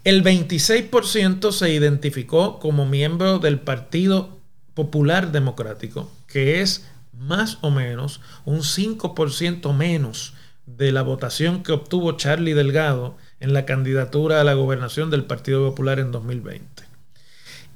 El 0.05 0.23
26% 0.23 1.51
se 1.51 1.71
identificó 1.71 2.59
como 2.59 2.85
miembro 2.85 3.39
del 3.39 3.59
Partido 3.59 4.37
Popular 4.75 5.31
Democrático, 5.31 6.11
que 6.27 6.61
es 6.61 6.85
más 7.11 7.57
o 7.61 7.71
menos 7.71 8.21
un 8.45 8.59
5% 8.59 9.73
menos 9.73 10.34
de 10.65 10.91
la 10.91 11.01
votación 11.01 11.63
que 11.63 11.71
obtuvo 11.71 12.13
Charlie 12.13 12.53
Delgado 12.53 13.17
en 13.39 13.53
la 13.53 13.65
candidatura 13.65 14.41
a 14.41 14.43
la 14.43 14.53
gobernación 14.53 15.09
del 15.09 15.25
Partido 15.25 15.67
Popular 15.69 15.99
en 15.99 16.11
2020. 16.11 16.83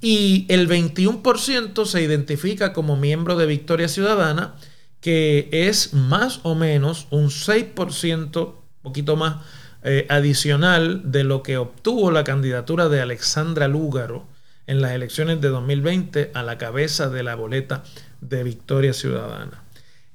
Y 0.01 0.46
el 0.50 0.67
21% 0.69 1.86
se 1.86 2.01
identifica 2.01 2.74
como 2.74 2.96
miembro 2.96 3.36
de 3.36 3.46
Victoria 3.46 3.88
Ciudadana, 3.88 4.55
que 5.01 5.50
es 5.51 5.93
más 5.93 6.39
o 6.43 6.55
menos 6.55 7.08
un 7.10 7.29
6%, 7.29 8.55
poquito 8.81 9.15
más 9.15 9.38
eh, 9.84 10.05
adicional 10.10 11.12
de 11.12 11.24
lo 11.24 11.43
que 11.43 11.58
obtuvo 11.58 12.12
la 12.12 12.24
candidatura 12.24 12.89
de 12.89 13.01
Alexandra 13.01 13.67
Lúgaro 13.67 14.25
en 14.67 14.81
las 14.81 14.91
elecciones 14.91 15.41
de 15.41 15.50
2020 15.50 16.31
a 16.34 16.43
la 16.43 16.58
cabeza 16.58 17.10
de 17.10 17.24
la 17.24 17.36
boleta 17.36 17.84
de 18.22 18.43
Victoria 18.43 18.93
Ciudadana. 18.93 19.63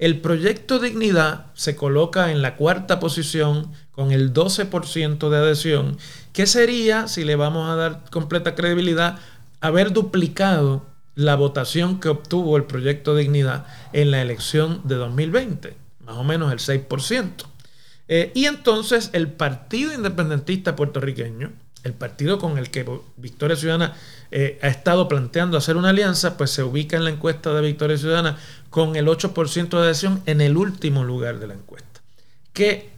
El 0.04 0.20
proyecto 0.20 0.80
Dignidad 0.80 1.46
se 1.54 1.76
coloca 1.76 2.30
en 2.30 2.42
la 2.42 2.56
cuarta 2.56 3.00
posición 3.00 3.72
con 3.90 4.12
el 4.12 4.34
12% 4.34 5.30
de 5.30 5.36
adhesión, 5.38 5.96
que 6.34 6.46
sería, 6.46 7.08
si 7.08 7.24
le 7.24 7.36
vamos 7.36 7.70
a 7.70 7.74
dar 7.74 8.04
completa 8.10 8.54
credibilidad, 8.54 9.18
haber 9.62 9.94
duplicado 9.94 10.84
la 11.14 11.36
votación 11.36 12.00
que 12.00 12.10
obtuvo 12.10 12.58
el 12.58 12.64
proyecto 12.64 13.16
Dignidad 13.16 13.64
en 13.94 14.10
la 14.10 14.20
elección 14.20 14.82
de 14.84 14.96
2020, 14.96 15.74
más 16.04 16.16
o 16.16 16.22
menos 16.22 16.52
el 16.52 16.58
6%. 16.58 17.46
Eh, 18.08 18.30
y 18.34 18.44
entonces 18.44 19.08
el 19.14 19.28
Partido 19.28 19.94
Independentista 19.94 20.76
puertorriqueño, 20.76 21.50
el 21.84 21.92
partido 21.92 22.38
con 22.38 22.58
el 22.58 22.70
que 22.70 22.84
Victoria 23.16 23.56
Ciudadana 23.56 23.94
eh, 24.30 24.58
ha 24.62 24.68
estado 24.68 25.06
planteando 25.06 25.56
hacer 25.56 25.76
una 25.76 25.90
alianza, 25.90 26.36
pues 26.36 26.50
se 26.50 26.62
ubica 26.62 26.96
en 26.96 27.04
la 27.04 27.10
encuesta 27.10 27.52
de 27.52 27.60
Victoria 27.60 27.98
Ciudadana 27.98 28.38
con 28.70 28.96
el 28.96 29.06
8% 29.06 29.68
de 29.68 29.78
adhesión 29.78 30.22
en 30.26 30.40
el 30.40 30.56
último 30.56 31.04
lugar 31.04 31.38
de 31.38 31.46
la 31.46 31.54
encuesta. 31.54 32.00
Que 32.52 32.90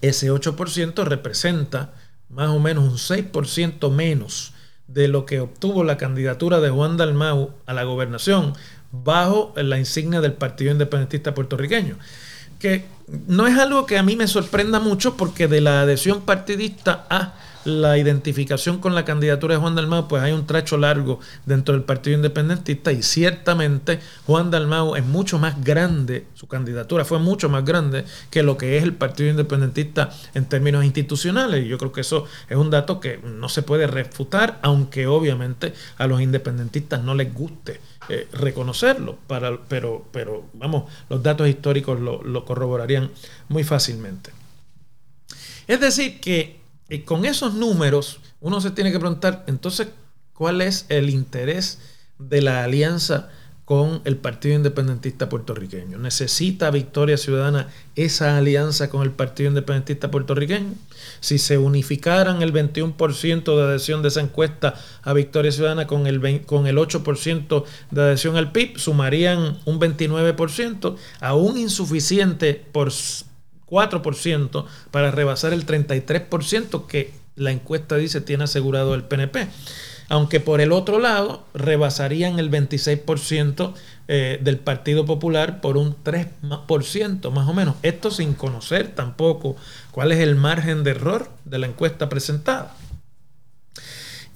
ese 0.00 0.30
8% 0.30 1.04
representa 1.04 1.94
más 2.28 2.48
o 2.48 2.58
menos 2.58 2.84
un 2.84 2.98
6% 2.98 3.90
menos 3.90 4.52
de 4.88 5.08
lo 5.08 5.24
que 5.24 5.40
obtuvo 5.40 5.84
la 5.84 5.96
candidatura 5.96 6.60
de 6.60 6.70
Juan 6.70 6.96
Dalmau 6.96 7.54
a 7.66 7.72
la 7.72 7.84
gobernación 7.84 8.54
bajo 8.92 9.52
la 9.56 9.78
insignia 9.78 10.20
del 10.20 10.32
Partido 10.32 10.72
Independentista 10.72 11.34
puertorriqueño. 11.34 11.96
Que 12.58 12.86
no 13.26 13.46
es 13.46 13.58
algo 13.58 13.86
que 13.86 13.98
a 13.98 14.02
mí 14.02 14.16
me 14.16 14.26
sorprenda 14.26 14.80
mucho 14.80 15.16
porque 15.16 15.48
de 15.48 15.60
la 15.60 15.82
adhesión 15.82 16.22
partidista 16.22 17.06
a 17.08 17.34
la 17.66 17.98
identificación 17.98 18.78
con 18.78 18.94
la 18.94 19.04
candidatura 19.04 19.54
de 19.54 19.60
Juan 19.60 19.74
Dalmau, 19.74 20.06
pues 20.06 20.22
hay 20.22 20.32
un 20.32 20.46
tracho 20.46 20.76
largo 20.76 21.18
dentro 21.44 21.74
del 21.74 21.82
Partido 21.82 22.14
Independentista 22.14 22.92
y 22.92 23.02
ciertamente 23.02 23.98
Juan 24.24 24.52
Dalmau 24.52 24.94
es 24.94 25.04
mucho 25.04 25.38
más 25.40 25.62
grande, 25.64 26.26
su 26.34 26.46
candidatura 26.46 27.04
fue 27.04 27.18
mucho 27.18 27.48
más 27.48 27.64
grande 27.64 28.04
que 28.30 28.44
lo 28.44 28.56
que 28.56 28.78
es 28.78 28.84
el 28.84 28.94
Partido 28.94 29.30
Independentista 29.30 30.10
en 30.34 30.44
términos 30.44 30.84
institucionales. 30.84 31.64
Y 31.64 31.68
yo 31.68 31.76
creo 31.76 31.90
que 31.90 32.02
eso 32.02 32.26
es 32.48 32.56
un 32.56 32.70
dato 32.70 33.00
que 33.00 33.18
no 33.18 33.48
se 33.48 33.62
puede 33.62 33.88
refutar, 33.88 34.60
aunque 34.62 35.08
obviamente 35.08 35.74
a 35.98 36.06
los 36.06 36.20
independentistas 36.20 37.02
no 37.02 37.16
les 37.16 37.34
guste 37.34 37.80
eh, 38.08 38.28
reconocerlo, 38.32 39.18
para, 39.26 39.58
pero, 39.66 40.06
pero 40.12 40.44
vamos, 40.52 40.84
los 41.08 41.20
datos 41.20 41.48
históricos 41.48 41.98
lo, 41.98 42.22
lo 42.22 42.44
corroborarían 42.44 43.10
muy 43.48 43.64
fácilmente. 43.64 44.30
Es 45.66 45.80
decir, 45.80 46.20
que 46.20 46.65
y 46.88 47.00
con 47.00 47.24
esos 47.24 47.54
números, 47.54 48.20
uno 48.40 48.60
se 48.60 48.70
tiene 48.70 48.92
que 48.92 49.00
preguntar, 49.00 49.44
entonces, 49.46 49.88
¿cuál 50.34 50.60
es 50.60 50.86
el 50.88 51.10
interés 51.10 51.78
de 52.18 52.42
la 52.42 52.62
alianza 52.64 53.28
con 53.64 54.00
el 54.04 54.16
Partido 54.16 54.54
Independentista 54.54 55.28
puertorriqueño? 55.28 55.98
¿Necesita 55.98 56.70
Victoria 56.70 57.16
Ciudadana 57.16 57.66
esa 57.96 58.38
alianza 58.38 58.88
con 58.88 59.02
el 59.02 59.10
Partido 59.10 59.48
Independentista 59.48 60.12
puertorriqueño? 60.12 60.74
Si 61.18 61.38
se 61.38 61.58
unificaran 61.58 62.42
el 62.42 62.52
21% 62.52 63.56
de 63.56 63.62
adhesión 63.64 64.02
de 64.02 64.08
esa 64.08 64.20
encuesta 64.20 64.74
a 65.02 65.12
Victoria 65.12 65.50
Ciudadana 65.50 65.88
con 65.88 66.06
el, 66.06 66.44
con 66.46 66.68
el 66.68 66.76
8% 66.76 67.64
de 67.90 68.00
adhesión 68.00 68.36
al 68.36 68.52
PIB, 68.52 68.78
sumarían 68.78 69.58
un 69.64 69.80
29%, 69.80 70.96
aún 71.18 71.58
insuficiente 71.58 72.54
por 72.70 72.92
4% 73.68 74.64
para 74.90 75.10
rebasar 75.10 75.52
el 75.52 75.66
33% 75.66 76.86
que 76.86 77.12
la 77.34 77.50
encuesta 77.50 77.96
dice 77.96 78.20
tiene 78.20 78.44
asegurado 78.44 78.94
el 78.94 79.04
PNP. 79.04 79.48
Aunque 80.08 80.38
por 80.38 80.60
el 80.60 80.72
otro 80.72 81.00
lado 81.00 81.44
rebasarían 81.52 82.38
el 82.38 82.50
26% 82.50 83.74
eh, 84.08 84.38
del 84.40 84.58
Partido 84.58 85.04
Popular 85.04 85.60
por 85.60 85.76
un 85.76 85.96
3% 86.04 87.30
más 87.32 87.48
o 87.48 87.54
menos. 87.54 87.74
Esto 87.82 88.10
sin 88.12 88.34
conocer 88.34 88.94
tampoco 88.94 89.56
cuál 89.90 90.12
es 90.12 90.20
el 90.20 90.36
margen 90.36 90.84
de 90.84 90.92
error 90.92 91.28
de 91.44 91.58
la 91.58 91.66
encuesta 91.66 92.08
presentada. 92.08 92.76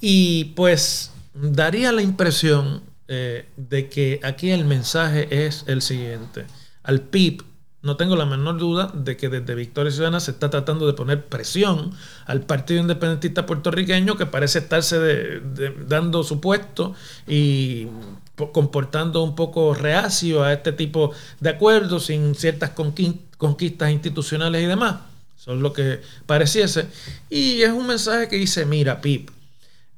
Y 0.01 0.47
pues 0.57 1.13
daría 1.35 1.93
la 1.93 2.03
impresión 2.03 2.83
eh, 3.07 3.47
de 3.57 3.89
que 3.89 4.19
aquí 4.25 4.51
el 4.51 4.65
mensaje 4.65 5.47
es 5.47 5.65
el 5.69 5.83
siguiente. 5.83 6.47
Al 6.83 7.01
PIB 7.01 7.45
no 7.83 7.97
tengo 7.97 8.15
la 8.15 8.27
menor 8.27 8.59
duda 8.59 8.91
de 8.93 9.17
que 9.17 9.29
desde 9.29 9.55
Victoria 9.55 9.91
Ciudadana 9.91 10.21
se 10.21 10.33
está 10.33 10.51
tratando 10.51 10.87
de 10.87 10.93
poner 10.93 11.25
presión 11.25 11.93
al 12.27 12.43
Partido 12.43 12.81
Independentista 12.81 13.47
puertorriqueño 13.47 14.17
que 14.17 14.27
parece 14.27 14.59
estarse 14.59 15.41
dando 15.87 16.23
su 16.23 16.41
puesto 16.41 16.95
y 17.27 17.87
comportando 18.53 19.23
un 19.23 19.35
poco 19.35 19.75
reacio 19.75 20.43
a 20.43 20.53
este 20.53 20.73
tipo 20.73 21.13
de 21.41 21.51
acuerdos 21.51 22.07
sin 22.07 22.35
ciertas 22.35 22.71
conquistas 22.71 23.91
institucionales 23.91 24.63
y 24.63 24.67
demás. 24.67 24.97
Es 25.39 25.47
lo 25.47 25.73
que 25.73 26.01
pareciese. 26.27 26.87
Y 27.31 27.63
es 27.63 27.71
un 27.71 27.87
mensaje 27.87 28.29
que 28.29 28.37
dice, 28.37 28.67
mira, 28.67 29.01
Pip, 29.01 29.31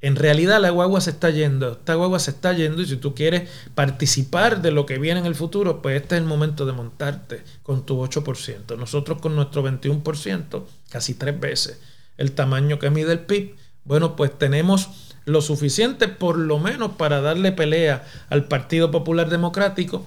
en 0.03 0.17
realidad 0.17 0.59
la 0.59 0.69
guagua 0.69 0.99
se 0.99 1.11
está 1.11 1.29
yendo, 1.29 1.71
esta 1.71 1.95
guagua 1.95 2.19
se 2.19 2.31
está 2.31 2.51
yendo 2.51 2.81
y 2.81 2.85
si 2.85 2.97
tú 2.97 3.15
quieres 3.15 3.49
participar 3.73 4.61
de 4.61 4.71
lo 4.71 4.85
que 4.85 4.99
viene 4.99 5.21
en 5.21 5.25
el 5.25 5.33
futuro, 5.33 5.81
pues 5.81 6.01
este 6.01 6.15
es 6.15 6.21
el 6.21 6.27
momento 6.27 6.65
de 6.65 6.73
montarte 6.73 7.41
con 7.63 7.85
tu 7.85 8.03
8%. 8.03 8.77
Nosotros 8.77 9.21
con 9.21 9.33
nuestro 9.33 9.63
21%, 9.63 10.63
casi 10.89 11.13
tres 11.13 11.39
veces 11.39 11.79
el 12.17 12.33
tamaño 12.33 12.79
que 12.79 12.89
mide 12.89 13.13
el 13.13 13.19
PIB, 13.19 13.55
bueno, 13.85 14.17
pues 14.17 14.37
tenemos 14.37 14.89
lo 15.23 15.41
suficiente 15.41 16.09
por 16.09 16.37
lo 16.37 16.59
menos 16.59 16.91
para 16.97 17.21
darle 17.21 17.53
pelea 17.53 18.05
al 18.29 18.45
Partido 18.49 18.91
Popular 18.91 19.29
Democrático, 19.29 20.05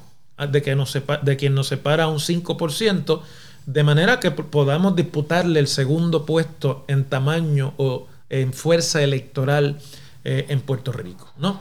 de, 0.50 0.60
que 0.60 0.76
nos 0.76 0.92
de 1.22 1.36
quien 1.38 1.54
nos 1.54 1.68
separa 1.68 2.08
un 2.08 2.18
5%, 2.18 3.22
de 3.64 3.82
manera 3.82 4.20
que 4.20 4.30
podamos 4.30 4.94
disputarle 4.94 5.58
el 5.58 5.68
segundo 5.68 6.26
puesto 6.26 6.84
en 6.86 7.04
tamaño 7.04 7.72
o 7.78 8.08
en 8.30 8.52
fuerza 8.52 9.02
electoral 9.02 9.78
eh, 10.24 10.46
en 10.48 10.60
Puerto 10.60 10.90
Rico, 10.90 11.32
¿no? 11.38 11.60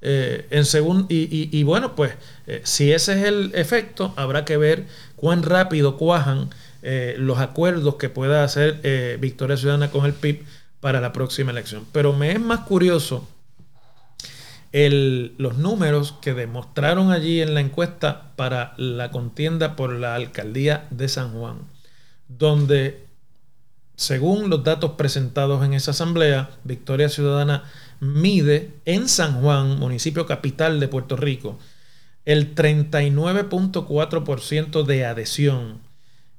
Eh, 0.00 0.46
en 0.50 0.64
y, 1.08 1.62
bueno, 1.64 1.94
pues 1.94 2.14
eh, 2.46 2.62
si 2.64 2.92
ese 2.92 3.18
es 3.20 3.24
el 3.26 3.52
efecto, 3.54 4.14
habrá 4.16 4.44
que 4.44 4.56
ver 4.56 4.86
cuán 5.16 5.42
rápido 5.42 5.96
cuajan 5.96 6.50
los 7.18 7.40
acuerdos 7.40 7.96
que 7.96 8.08
pueda 8.08 8.44
hacer 8.44 9.18
Victoria 9.18 9.56
Ciudadana 9.56 9.90
con 9.90 10.06
el 10.06 10.12
PIB 10.12 10.44
para 10.78 11.00
la 11.00 11.12
próxima 11.12 11.50
elección. 11.50 11.84
Pero 11.90 12.12
me 12.12 12.30
es 12.30 12.38
más 12.38 12.60
curioso 12.60 13.28
los 14.72 15.58
números 15.58 16.14
que 16.22 16.32
demostraron 16.32 17.10
allí 17.10 17.40
en 17.40 17.54
la 17.54 17.60
encuesta 17.60 18.30
para 18.36 18.74
la 18.76 19.10
contienda 19.10 19.74
por 19.74 19.92
la 19.92 20.14
alcaldía 20.14 20.86
de 20.90 21.08
San 21.08 21.32
Juan, 21.32 21.58
donde 22.28 23.05
según 23.96 24.48
los 24.50 24.62
datos 24.62 24.92
presentados 24.92 25.64
en 25.64 25.74
esa 25.74 25.90
asamblea, 25.90 26.50
Victoria 26.64 27.08
Ciudadana 27.08 27.64
mide 27.98 28.74
en 28.84 29.08
San 29.08 29.40
Juan, 29.40 29.78
municipio 29.78 30.26
capital 30.26 30.78
de 30.80 30.88
Puerto 30.88 31.16
Rico, 31.16 31.58
el 32.24 32.54
39.4% 32.54 34.84
de 34.84 35.06
adhesión 35.06 35.80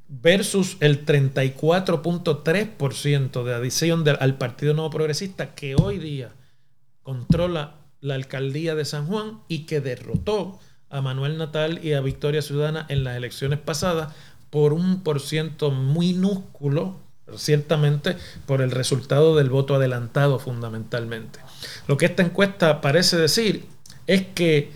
versus 0.07 0.77
el 0.79 1.05
34.3% 1.05 3.43
de 3.43 3.53
adhesión 3.53 4.05
al 4.07 4.37
Partido 4.37 4.73
Nuevo 4.73 4.89
Progresista 4.89 5.53
que 5.53 5.75
hoy 5.75 5.97
día 5.97 6.29
controla 7.03 7.75
la 7.99 8.15
alcaldía 8.15 8.73
de 8.75 8.85
San 8.85 9.07
Juan 9.07 9.41
y 9.47 9.65
que 9.65 9.81
derrotó 9.81 10.59
a 10.89 11.01
Manuel 11.01 11.37
Natal 11.37 11.83
y 11.83 11.91
a 11.93 12.01
Victoria 12.01 12.41
Ciudadana 12.41 12.85
en 12.89 13.03
las 13.03 13.17
elecciones 13.17 13.59
pasadas 13.59 14.13
por 14.49 14.73
un 14.73 15.03
por 15.03 15.19
ciento 15.19 15.71
minúsculo, 15.71 16.95
ciertamente 17.35 18.15
por 18.45 18.61
el 18.61 18.71
resultado 18.71 19.35
del 19.35 19.49
voto 19.49 19.75
adelantado 19.75 20.39
fundamentalmente. 20.39 21.39
Lo 21.87 21.97
que 21.97 22.05
esta 22.05 22.23
encuesta 22.23 22.81
parece 22.81 23.17
decir 23.17 23.65
es 24.05 24.25
que 24.33 24.71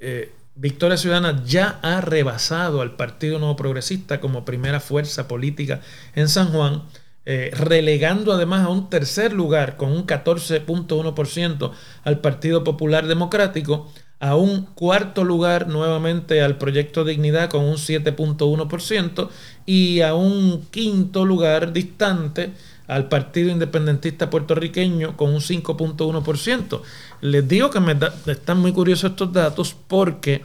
eh, 0.00 0.32
Victoria 0.54 0.96
Ciudadana 0.96 1.42
ya 1.44 1.78
ha 1.82 2.00
rebasado 2.00 2.80
al 2.80 2.96
Partido 2.96 3.38
Nuevo 3.38 3.56
Progresista 3.56 4.20
como 4.20 4.44
primera 4.44 4.80
fuerza 4.80 5.28
política 5.28 5.80
en 6.14 6.28
San 6.28 6.52
Juan 6.52 6.82
eh, 7.30 7.50
relegando 7.52 8.32
además 8.32 8.64
a 8.64 8.70
un 8.70 8.88
tercer 8.88 9.34
lugar 9.34 9.76
con 9.76 9.92
un 9.92 10.06
14.1% 10.06 11.72
al 12.02 12.20
Partido 12.20 12.64
Popular 12.64 13.06
Democrático, 13.06 13.92
a 14.20 14.34
un 14.34 14.62
cuarto 14.74 15.24
lugar 15.24 15.68
nuevamente 15.68 16.42
al 16.42 16.58
Proyecto 16.58 17.04
Dignidad 17.04 17.48
con 17.48 17.64
un 17.64 17.76
7.1% 17.76 19.28
y 19.64 20.00
a 20.00 20.14
un 20.14 20.66
quinto 20.70 21.24
lugar 21.24 21.72
distante 21.72 22.52
al 22.88 23.08
Partido 23.08 23.50
Independentista 23.50 24.30
Puertorriqueño 24.30 25.16
con 25.16 25.30
un 25.30 25.40
5.1%. 25.40 26.80
Les 27.20 27.46
digo 27.46 27.70
que 27.70 27.80
me 27.80 27.96
están 28.26 28.58
muy 28.58 28.72
curiosos 28.72 29.10
estos 29.10 29.32
datos 29.32 29.76
porque 29.86 30.44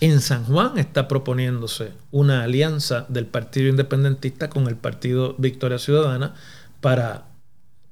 en 0.00 0.20
San 0.22 0.44
Juan 0.44 0.78
está 0.78 1.08
proponiéndose 1.08 1.92
una 2.10 2.44
alianza 2.44 3.04
del 3.08 3.26
Partido 3.26 3.68
Independentista 3.68 4.48
con 4.48 4.66
el 4.66 4.76
Partido 4.76 5.34
Victoria 5.36 5.78
Ciudadana 5.78 6.34
para 6.80 7.26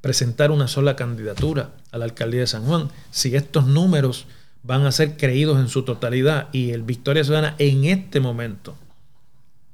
presentar 0.01 0.51
una 0.51 0.69
sola 0.69 0.97
candidatura 0.97 1.73
a 1.91 1.99
la 1.99 2.07
alcaldía 2.07 2.41
de 2.41 2.47
San 2.47 2.65
Juan. 2.65 2.89
Si 3.11 3.37
estos 3.37 3.67
números 3.67 4.27
van 4.69 4.85
a 4.85 4.93
ser 4.93 5.17
creídos 5.17 5.59
en 5.59 5.71
su 5.71 5.83
totalidad 5.83 6.49
y 6.53 6.73
el 6.73 6.83
Victoria 6.83 7.25
Ciudadana 7.25 7.57
en 7.59 7.87
este 7.87 8.21
momento, 8.21 8.77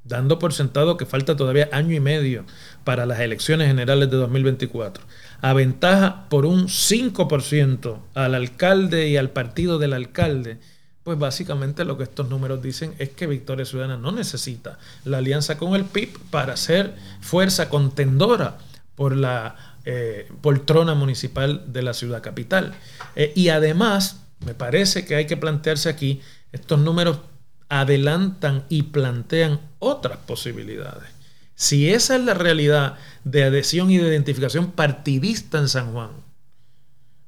dando 0.05 0.39
por 0.39 0.53
sentado 0.53 0.95
que 0.95 1.05
falta 1.05 1.35
todavía 1.35 1.67
año 1.73 1.93
y 1.93 1.99
medio 1.99 2.45
para 2.85 3.05
las 3.05 3.19
elecciones 3.19 3.67
generales 3.67 4.09
de 4.09 4.15
2024, 4.15 5.03
aventaja 5.41 6.29
por 6.29 6.45
un 6.45 6.67
5% 6.67 7.99
al 8.13 8.35
alcalde 8.35 9.09
y 9.09 9.17
al 9.17 9.31
partido 9.31 9.79
del 9.79 9.91
alcalde, 9.91 10.59
pues 11.03 11.19
básicamente 11.19 11.83
lo 11.83 11.97
que 11.97 12.03
estos 12.03 12.29
números 12.29 12.61
dicen 12.61 12.95
es 12.97 13.09
que 13.09 13.27
Victoria 13.27 13.65
Ciudadana 13.65 13.97
no 13.97 14.13
necesita 14.13 14.79
la 15.03 15.17
alianza 15.17 15.57
con 15.57 15.75
el 15.75 15.83
PIB 15.83 16.17
para 16.31 16.55
ser 16.55 16.95
fuerza 17.19 17.67
contendora 17.67 18.59
por 18.95 19.13
la 19.13 19.75
eh, 19.83 20.31
poltrona 20.41 20.93
municipal 20.93 21.63
de 21.67 21.81
la 21.81 21.93
ciudad 21.93 22.23
capital. 22.23 22.73
Eh, 23.17 23.33
y 23.35 23.49
además, 23.49 24.24
me 24.45 24.53
parece 24.53 25.05
que 25.05 25.15
hay 25.15 25.25
que 25.25 25.37
plantearse 25.37 25.89
aquí, 25.89 26.21
estos 26.51 26.79
números 26.79 27.19
adelantan 27.69 28.63
y 28.69 28.83
plantean 28.83 29.59
otras 29.79 30.17
posibilidades. 30.19 31.09
Si 31.55 31.89
esa 31.89 32.15
es 32.15 32.23
la 32.23 32.33
realidad 32.33 32.97
de 33.23 33.43
adhesión 33.43 33.89
y 33.89 33.97
de 33.97 34.07
identificación 34.07 34.71
partidista 34.71 35.57
en 35.57 35.69
San 35.69 35.93
Juan, 35.93 36.11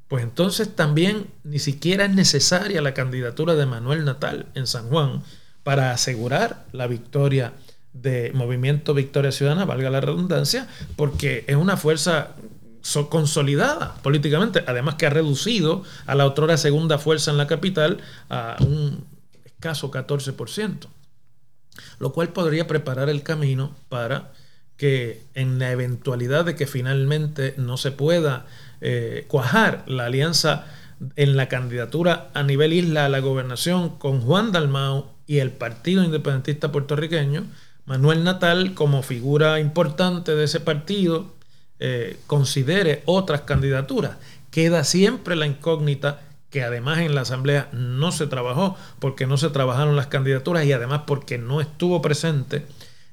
pues 0.08 0.24
entonces 0.24 0.76
también 0.76 1.28
ni 1.44 1.60
siquiera 1.60 2.06
es 2.06 2.12
necesaria 2.14 2.82
la 2.82 2.94
candidatura 2.94 3.56
de 3.56 3.66
Manuel 3.66 4.06
Natal 4.06 4.48
en 4.54 4.68
San 4.68 4.90
Juan 4.90 5.24
para 5.64 5.92
asegurar 5.92 6.66
la 6.72 6.88
victoria 6.88 7.54
de 7.94 8.32
Movimiento 8.34 8.94
Victoria 8.94 9.32
Ciudadana, 9.32 9.66
valga 9.66 9.90
la 9.90 10.02
redundancia, 10.02 10.68
porque 10.96 11.44
es 11.48 11.56
una 11.56 11.78
fuerza 11.78 12.36
consolidada 13.10 13.96
políticamente, 14.02 14.64
además 14.68 14.96
que 14.96 15.06
ha 15.08 15.10
reducido 15.10 15.84
a 16.06 16.16
la 16.16 16.26
otrora 16.26 16.58
segunda 16.58 16.98
fuerza 16.98 17.32
en 17.32 17.38
la 17.38 17.48
capital 17.48 18.00
a 18.30 18.58
un 18.62 19.06
escaso 19.46 19.92
14%, 19.92 20.88
lo 22.00 22.14
cual 22.14 22.30
podría 22.30 22.68
preparar 22.68 23.10
el 23.10 23.24
camino 23.24 23.76
para 23.90 24.32
que 24.78 25.24
en 25.34 25.60
la 25.60 25.72
eventualidad 25.72 26.46
de 26.46 26.56
que 26.56 26.68
finalmente 26.68 27.56
no 27.58 27.78
se 27.78 27.92
pueda 27.92 28.46
eh, 28.80 29.26
cuajar 29.28 29.84
la 29.88 30.06
alianza 30.06 30.66
en 31.16 31.36
la 31.36 31.48
candidatura 31.48 32.30
a 32.34 32.44
nivel 32.44 32.74
isla 32.74 33.06
a 33.06 33.10
la 33.10 33.20
gobernación 33.20 33.98
con 33.98 34.22
Juan 34.22 34.52
Dalmau 34.52 35.08
y 35.26 35.40
el 35.40 35.52
Partido 35.52 36.04
Independentista 36.04 36.72
Puertorriqueño, 36.72 37.46
Manuel 37.86 38.24
Natal, 38.24 38.74
como 38.74 39.02
figura 39.02 39.60
importante 39.60 40.36
de 40.36 40.44
ese 40.44 40.60
partido, 40.60 41.37
eh, 41.80 42.18
considere 42.28 43.04
otras 43.06 43.42
candidaturas. 43.42 44.18
Queda 44.52 44.84
siempre 44.84 45.36
la 45.36 45.46
incógnita 45.46 46.22
que 46.50 46.64
además 46.64 47.00
en 47.00 47.14
la 47.14 47.22
Asamblea 47.22 47.70
no 47.74 48.12
se 48.12 48.28
trabajó 48.28 48.78
porque 49.00 49.28
no 49.28 49.38
se 49.38 49.50
trabajaron 49.50 49.96
las 49.96 50.08
candidaturas 50.08 50.66
y 50.66 50.72
además 50.72 51.02
porque 51.06 51.38
no 51.38 51.62
estuvo 51.62 52.02
presente 52.02 52.66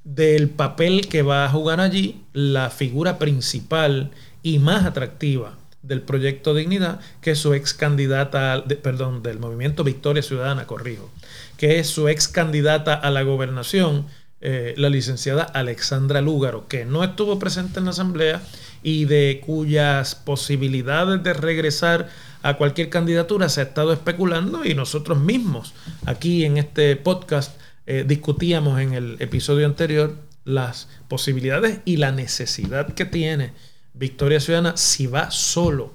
del 0.05 0.51
papel 0.51 1.09
que 1.09 1.23
va 1.23 1.45
a 1.45 1.49
jugar 1.49 1.81
allí 1.81 2.23
la 2.33 2.71
figura 2.71 3.19
principal 3.19 4.11
y 4.43 4.59
más 4.59 4.85
atractiva 4.85 5.55
del 5.83 6.01
proyecto 6.01 6.55
Dignidad, 6.55 7.01
que 7.21 7.33
es 7.33 7.39
su 7.39 7.53
ex 7.53 7.75
candidata, 7.75 8.65
perdón, 8.83 9.23
del 9.23 9.39
movimiento 9.39 9.85
Victoria 9.85 10.23
Ciudadana, 10.23 10.67
corrijo, 10.67 11.11
que 11.59 11.79
es 11.79 11.89
su 11.89 12.09
ex 12.09 12.29
candidata 12.29 12.95
a 12.95 13.11
la 13.11 13.23
gobernación, 13.23 14.07
eh, 14.47 14.75
la 14.77 14.91
licenciada 14.91 15.43
Alexandra 15.43 16.21
Lúgaro, 16.21 16.69
que 16.69 16.85
no 16.85 17.03
estuvo 17.03 17.39
presente 17.39 17.79
en 17.79 17.87
la 17.87 17.93
asamblea 17.93 18.43
y 18.83 19.07
de 19.07 19.41
cuyas 19.43 20.15
posibilidades 20.15 21.23
de 21.23 21.33
regresar 21.33 22.11
a 22.43 22.59
cualquier 22.59 22.91
candidatura 22.91 23.49
se 23.49 23.63
ha 23.63 23.65
estado 23.65 23.95
especulando 23.95 24.63
y 24.67 24.75
nosotros 24.75 25.19
mismos 25.19 25.73
aquí 26.05 26.45
en 26.45 26.59
este 26.59 26.95
podcast 26.95 27.59
eh, 27.87 28.05
discutíamos 28.07 28.79
en 28.83 28.93
el 28.93 29.17
episodio 29.21 29.65
anterior 29.65 30.15
las 30.45 30.91
posibilidades 31.09 31.81
y 31.87 31.97
la 31.97 32.13
necesidad 32.13 32.93
que 32.93 33.07
tiene 33.07 33.53
Victoria 33.95 34.41
Ciudadana, 34.41 34.77
si 34.77 35.07
va 35.07 35.31
solo, 35.31 35.95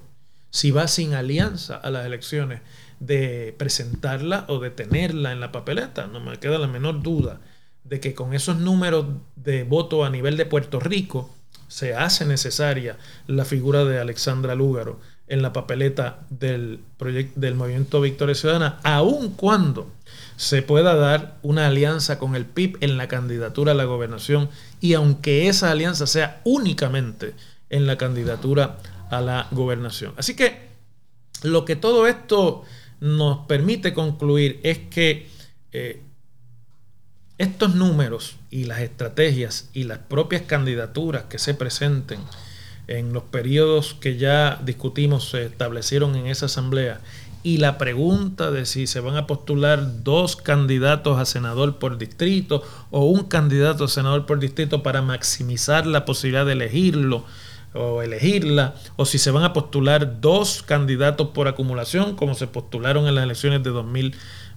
si 0.49 0.71
va 0.71 0.87
sin 0.87 1.13
alianza 1.13 1.75
a 1.75 1.91
las 1.91 2.03
elecciones, 2.03 2.61
de 2.99 3.53
presentarla 3.59 4.45
o 4.47 4.57
de 4.57 4.71
tenerla 4.71 5.33
en 5.33 5.39
la 5.39 5.51
papeleta, 5.51 6.07
no 6.07 6.19
me 6.19 6.37
queda 6.37 6.57
la 6.57 6.67
menor 6.67 7.03
duda 7.03 7.39
de 7.83 7.99
que 7.99 8.13
con 8.13 8.33
esos 8.33 8.57
números 8.57 9.05
de 9.35 9.63
voto 9.63 10.05
a 10.05 10.09
nivel 10.09 10.37
de 10.37 10.45
Puerto 10.45 10.79
Rico 10.79 11.33
se 11.67 11.93
hace 11.93 12.25
necesaria 12.25 12.97
la 13.27 13.45
figura 13.45 13.85
de 13.85 13.99
Alexandra 13.99 14.55
Lúgaro 14.55 14.99
en 15.27 15.43
la 15.43 15.53
papeleta 15.53 16.25
del, 16.29 16.79
del 17.35 17.55
movimiento 17.55 18.01
Victoria 18.01 18.33
Ciudadana, 18.33 18.79
aun 18.83 19.29
cuando 19.29 19.91
se 20.35 20.63
pueda 20.63 20.95
dar 20.95 21.37
una 21.43 21.67
alianza 21.67 22.17
con 22.17 22.35
el 22.35 22.45
PIB 22.45 22.77
en 22.81 22.97
la 22.97 23.07
candidatura 23.07 23.73
a 23.73 23.75
la 23.75 23.83
gobernación 23.83 24.49
y 24.81 24.93
aunque 24.93 25.47
esa 25.47 25.69
alianza 25.69 26.07
sea 26.07 26.41
únicamente 26.45 27.35
en 27.69 27.85
la 27.85 27.97
candidatura 27.97 28.77
a 29.11 29.21
la 29.21 29.47
gobernación. 29.51 30.13
Así 30.17 30.35
que 30.35 30.69
lo 31.43 31.65
que 31.65 31.75
todo 31.75 32.07
esto 32.07 32.63
nos 32.99 33.45
permite 33.45 33.93
concluir 33.93 34.59
es 34.63 34.79
que 34.79 35.27
eh, 35.71 36.01
estos 37.39 37.73
números 37.73 38.35
y 38.51 38.65
las 38.65 38.81
estrategias 38.81 39.69
y 39.73 39.85
las 39.85 39.97
propias 39.97 40.43
candidaturas 40.43 41.23
que 41.23 41.39
se 41.39 41.55
presenten 41.55 42.19
en 42.87 43.13
los 43.13 43.23
periodos 43.23 43.95
que 43.95 44.17
ya 44.17 44.59
discutimos 44.63 45.29
se 45.29 45.45
establecieron 45.45 46.15
en 46.15 46.27
esa 46.27 46.47
asamblea 46.47 46.99
y 47.41 47.57
la 47.57 47.77
pregunta 47.77 48.51
de 48.51 48.65
si 48.65 48.87
se 48.87 48.99
van 48.99 49.15
a 49.15 49.25
postular 49.25 50.03
dos 50.03 50.35
candidatos 50.35 51.17
a 51.17 51.25
senador 51.25 51.79
por 51.79 51.97
distrito 51.97 52.61
o 52.91 53.05
un 53.05 53.23
candidato 53.23 53.85
a 53.85 53.87
senador 53.87 54.25
por 54.25 54.39
distrito 54.39 54.83
para 54.83 55.01
maximizar 55.01 55.87
la 55.87 56.03
posibilidad 56.03 56.45
de 56.45 56.53
elegirlo 56.53 57.23
o 57.73 58.01
elegirla, 58.01 58.73
o 58.95 59.05
si 59.05 59.19
se 59.19 59.31
van 59.31 59.43
a 59.43 59.53
postular 59.53 60.21
dos 60.21 60.63
candidatos 60.63 61.29
por 61.29 61.47
acumulación, 61.47 62.15
como 62.15 62.33
se 62.33 62.47
postularon 62.47 63.07
en 63.07 63.15
las 63.15 63.23
elecciones 63.23 63.63
de 63.63 63.69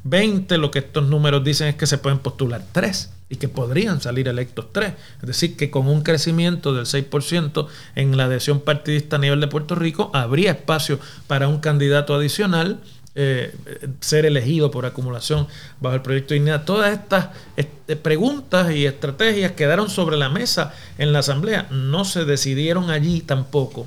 2020. 0.05 0.59
Lo 0.59 0.71
que 0.71 0.81
estos 0.81 1.09
números 1.09 1.45
dicen 1.45 1.69
es 1.69 1.75
que 1.77 1.87
se 1.87 1.99
pueden 1.99 2.19
postular 2.19 2.63
tres 2.73 3.11
y 3.29 3.37
que 3.37 3.49
podrían 3.49 4.01
salir 4.01 4.29
electos 4.29 4.67
tres. 4.73 4.93
Es 5.21 5.27
decir, 5.27 5.57
que 5.57 5.71
con 5.71 5.89
un 5.89 6.03
crecimiento 6.03 6.75
del 6.75 6.85
6% 6.85 7.67
en 7.95 8.17
la 8.17 8.25
adhesión 8.25 8.61
partidista 8.61 9.17
a 9.17 9.19
nivel 9.19 9.41
de 9.41 9.49
Puerto 9.49 9.75
Rico, 9.75 10.11
habría 10.13 10.53
espacio 10.53 10.99
para 11.27 11.49
un 11.49 11.59
candidato 11.59 12.15
adicional 12.15 12.81
eh, 13.15 13.55
ser 14.01 14.25
elegido 14.25 14.71
por 14.71 14.87
acumulación 14.87 15.47
bajo 15.81 15.97
el 15.97 16.03
proyecto 16.03 16.33
de 16.33 16.41
dignidad. 16.41 16.65
Todas 16.65 16.93
estas 16.93 17.29
este, 17.57 17.97
preguntas 17.97 18.73
y 18.73 18.87
estrategias 18.87 19.53
quedaron 19.53 19.91
sobre 19.91 20.17
la 20.17 20.31
mesa 20.31 20.75
en 20.97 21.13
la 21.13 21.19
Asamblea, 21.19 21.67
no 21.71 22.07
se 22.07 22.25
decidieron 22.25 22.89
allí 22.89 23.21
tampoco. 23.21 23.87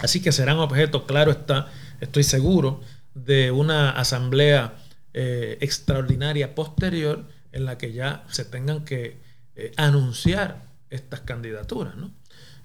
Así 0.00 0.22
que 0.22 0.32
serán 0.32 0.58
objeto, 0.60 1.04
claro 1.04 1.30
está, 1.30 1.68
estoy 2.00 2.22
seguro, 2.22 2.80
de 3.14 3.50
una 3.50 3.90
Asamblea 3.90 4.77
eh, 5.14 5.56
extraordinaria 5.62 6.54
posterior 6.54 7.24
en 7.52 7.64
la 7.64 7.78
que 7.78 7.92
ya 7.92 8.24
se 8.28 8.44
tengan 8.44 8.84
que 8.84 9.16
eh, 9.56 9.72
anunciar 9.76 10.66
estas 10.90 11.20
candidaturas. 11.20 11.94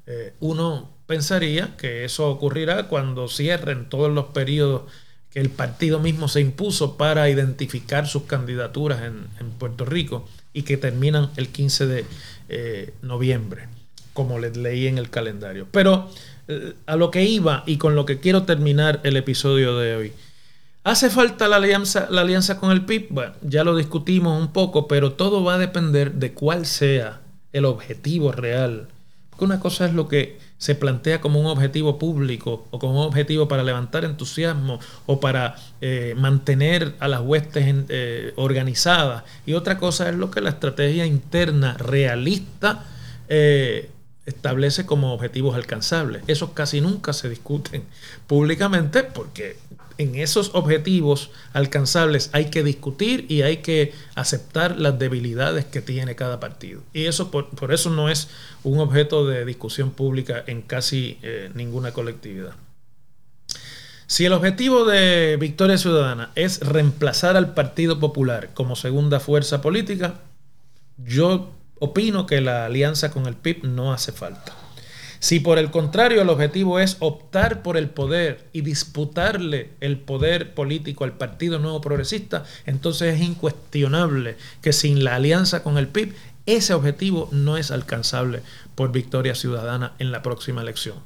Eh, 0.06 0.34
uno 0.42 0.92
pensaría 1.08 1.78
que 1.78 2.04
eso 2.04 2.30
ocurrirá 2.30 2.90
cuando 2.90 3.30
cierren 3.30 3.88
todos 3.88 4.12
los 4.12 4.26
periodos 4.26 4.92
que 5.30 5.40
el 5.40 5.50
partido 5.50 6.00
mismo 6.00 6.28
se 6.28 6.42
impuso 6.42 6.98
para 6.98 7.30
identificar 7.30 8.08
sus 8.08 8.24
candidaturas 8.24 9.02
en, 9.02 9.50
Puerto 9.52 9.86
Rico 9.86 10.28
y 10.52 10.64
que 10.64 10.76
terminan 10.76 11.32
el 11.38 11.48
15 11.48 11.88
de 11.88 12.94
noviembre, 13.02 13.68
como 14.14 14.38
les 14.38 14.58
leí 14.58 14.86
en 14.88 14.98
el 14.98 15.10
calendario. 15.10 15.68
Pero 15.72 16.12
a 16.86 16.96
lo 16.98 17.10
que 17.10 17.24
iba 17.24 17.64
y 17.66 17.78
con 17.78 17.96
lo 17.96 18.06
que 18.06 18.20
quiero 18.20 18.44
terminar 18.44 19.00
el 19.04 19.18
episodio 19.18 19.78
de 19.80 19.96
hoy 19.96 20.14
¿Hace 20.84 21.10
falta 21.10 21.48
la 21.48 21.56
alianza, 21.58 22.08
la 22.10 22.22
alianza 22.22 22.60
con 22.60 22.72
el 22.72 22.84
PIB? 22.84 23.08
Bueno, 23.10 23.34
ya 23.42 23.64
lo 23.64 23.76
discutimos 23.76 24.40
un 24.40 24.52
poco, 24.52 24.88
pero 24.88 25.14
todo 25.14 25.44
va 25.44 25.56
a 25.56 25.58
depender 25.58 26.14
de 26.14 26.34
cuál 26.34 26.66
sea 26.66 27.22
el 27.54 27.64
objetivo 27.64 28.34
real. 28.34 28.90
Porque 29.30 29.46
una 29.46 29.62
cosa 29.62 29.86
es 29.86 29.94
lo 29.94 30.10
que 30.10 30.38
se 30.58 30.76
plantea 30.76 31.22
como 31.22 31.40
un 31.40 31.46
objetivo 31.46 31.98
público 31.98 32.68
o 32.72 32.80
como 32.80 33.02
un 33.02 33.08
objetivo 33.08 33.48
para 33.48 33.64
levantar 33.64 34.04
entusiasmo 34.04 34.80
o 35.06 35.20
para 35.20 35.56
eh, 35.82 36.16
mantener 36.18 36.96
a 37.00 37.08
las 37.08 37.22
huestes 37.22 37.66
eh, 37.90 38.34
organizadas. 38.36 39.24
Y 39.46 39.54
otra 39.54 39.78
cosa 39.78 40.10
es 40.10 40.16
lo 40.16 40.32
que 40.32 40.42
la 40.42 40.50
estrategia 40.50 41.06
interna 41.06 41.76
realista 41.78 42.84
eh, 43.30 43.90
establece 44.26 44.86
como 44.86 45.14
objetivos 45.14 45.56
alcanzables. 45.56 46.24
Esos 46.28 46.52
casi 46.52 46.82
nunca 46.82 47.14
se 47.14 47.30
discuten 47.30 47.84
públicamente 48.28 49.04
porque 49.04 49.58
en 49.98 50.16
esos 50.16 50.52
objetivos 50.54 51.32
alcanzables 51.54 52.30
hay 52.34 52.50
que 52.50 52.64
discutir 52.64 53.26
y 53.30 53.42
hay 53.42 53.58
que 53.58 53.94
aceptar 54.16 54.80
las 54.80 54.98
debilidades 55.00 55.66
que 55.66 55.82
tiene 55.82 56.16
cada 56.16 56.40
partido. 56.40 56.82
Y 56.94 57.06
eso 57.06 57.32
por, 57.32 57.74
eso 57.74 57.90
no 57.90 58.10
es 58.10 58.30
un 58.64 58.80
objeto 58.80 59.26
de 59.26 59.46
discusión 59.46 59.92
pública 59.92 60.44
en 60.48 60.62
casi 60.62 61.18
eh, 61.22 61.52
ninguna 61.54 61.92
colectividad. 61.92 62.56
Si 64.08 64.26
el 64.26 64.34
objetivo 64.34 64.86
de 64.86 65.38
Victoria 65.40 65.78
Ciudadana 65.78 66.32
es 66.36 66.60
reemplazar 66.60 67.36
al 67.36 67.54
Partido 67.54 68.00
Popular 68.00 68.52
como 68.54 68.76
segunda 68.76 69.20
fuerza 69.20 69.62
política, 69.62 70.20
yo 70.98 71.52
opino 71.80 72.26
que 72.26 72.42
la 72.42 72.66
alianza 72.66 73.12
con 73.12 73.26
el 73.26 73.36
PIB 73.36 73.64
no 73.64 73.92
hace 73.92 74.12
falta. 74.12 74.54
Si 75.24 75.40
por 75.40 75.58
el 75.58 75.72
contrario 75.72 76.22
el 76.22 76.28
objetivo 76.28 76.80
es 76.82 76.98
optar 77.00 77.64
por 77.64 77.78
el 77.78 77.90
poder 77.90 78.50
y 78.52 78.60
disputarle 78.60 79.70
el 79.80 79.98
poder 79.98 80.54
político 80.54 81.06
al 81.06 81.14
Partido 81.14 81.60
Nuevo 81.60 81.80
Progresista, 81.80 82.44
entonces 82.66 83.16
es 83.16 83.22
incuestionable 83.22 84.36
que 84.62 84.74
sin 84.74 85.06
la 85.06 85.16
alianza 85.16 85.64
con 85.64 85.78
el 85.78 85.88
PIB 85.88 86.14
ese 86.46 86.74
objetivo 86.74 87.30
no 87.32 87.56
es 87.56 87.72
alcanzable 87.72 88.42
por 88.76 88.92
victoria 88.92 89.34
ciudadana 89.34 89.94
en 89.98 90.12
la 90.12 90.22
próxima 90.24 90.62
elección. 90.62 90.98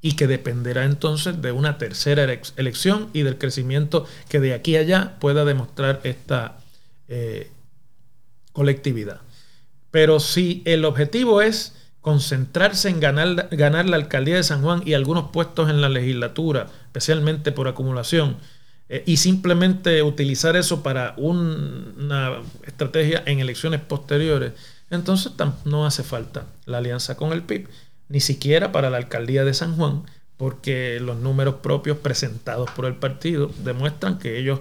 Y 0.00 0.16
que 0.16 0.26
dependerá 0.26 0.86
entonces 0.86 1.42
de 1.42 1.52
una 1.52 1.76
tercera 1.76 2.22
elección 2.56 3.10
y 3.12 3.24
del 3.24 3.36
crecimiento 3.36 4.06
que 4.30 4.40
de 4.40 4.54
aquí 4.54 4.76
a 4.76 4.80
allá 4.80 5.16
pueda 5.20 5.44
demostrar 5.44 6.00
esta 6.04 6.60
eh, 7.08 7.50
colectividad. 8.54 9.20
Pero 9.90 10.18
si 10.18 10.62
el 10.64 10.86
objetivo 10.86 11.42
es 11.42 11.74
concentrarse 12.04 12.90
en 12.90 13.00
ganar, 13.00 13.48
ganar 13.50 13.88
la 13.88 13.96
alcaldía 13.96 14.36
de 14.36 14.42
San 14.42 14.60
Juan 14.60 14.82
y 14.84 14.92
algunos 14.92 15.30
puestos 15.30 15.70
en 15.70 15.80
la 15.80 15.88
legislatura, 15.88 16.66
especialmente 16.84 17.50
por 17.50 17.66
acumulación, 17.66 18.36
eh, 18.90 19.02
y 19.06 19.16
simplemente 19.16 20.02
utilizar 20.02 20.54
eso 20.54 20.82
para 20.82 21.14
una 21.16 22.42
estrategia 22.66 23.22
en 23.24 23.40
elecciones 23.40 23.80
posteriores, 23.80 24.52
entonces 24.90 25.32
no 25.64 25.86
hace 25.86 26.02
falta 26.02 26.44
la 26.66 26.76
alianza 26.76 27.16
con 27.16 27.32
el 27.32 27.42
PIB, 27.42 27.68
ni 28.10 28.20
siquiera 28.20 28.70
para 28.70 28.90
la 28.90 28.98
alcaldía 28.98 29.46
de 29.46 29.54
San 29.54 29.74
Juan, 29.74 30.02
porque 30.36 31.00
los 31.00 31.16
números 31.16 31.54
propios 31.62 31.96
presentados 31.96 32.70
por 32.72 32.84
el 32.84 32.96
partido 32.96 33.50
demuestran 33.64 34.18
que 34.18 34.38
ellos 34.38 34.60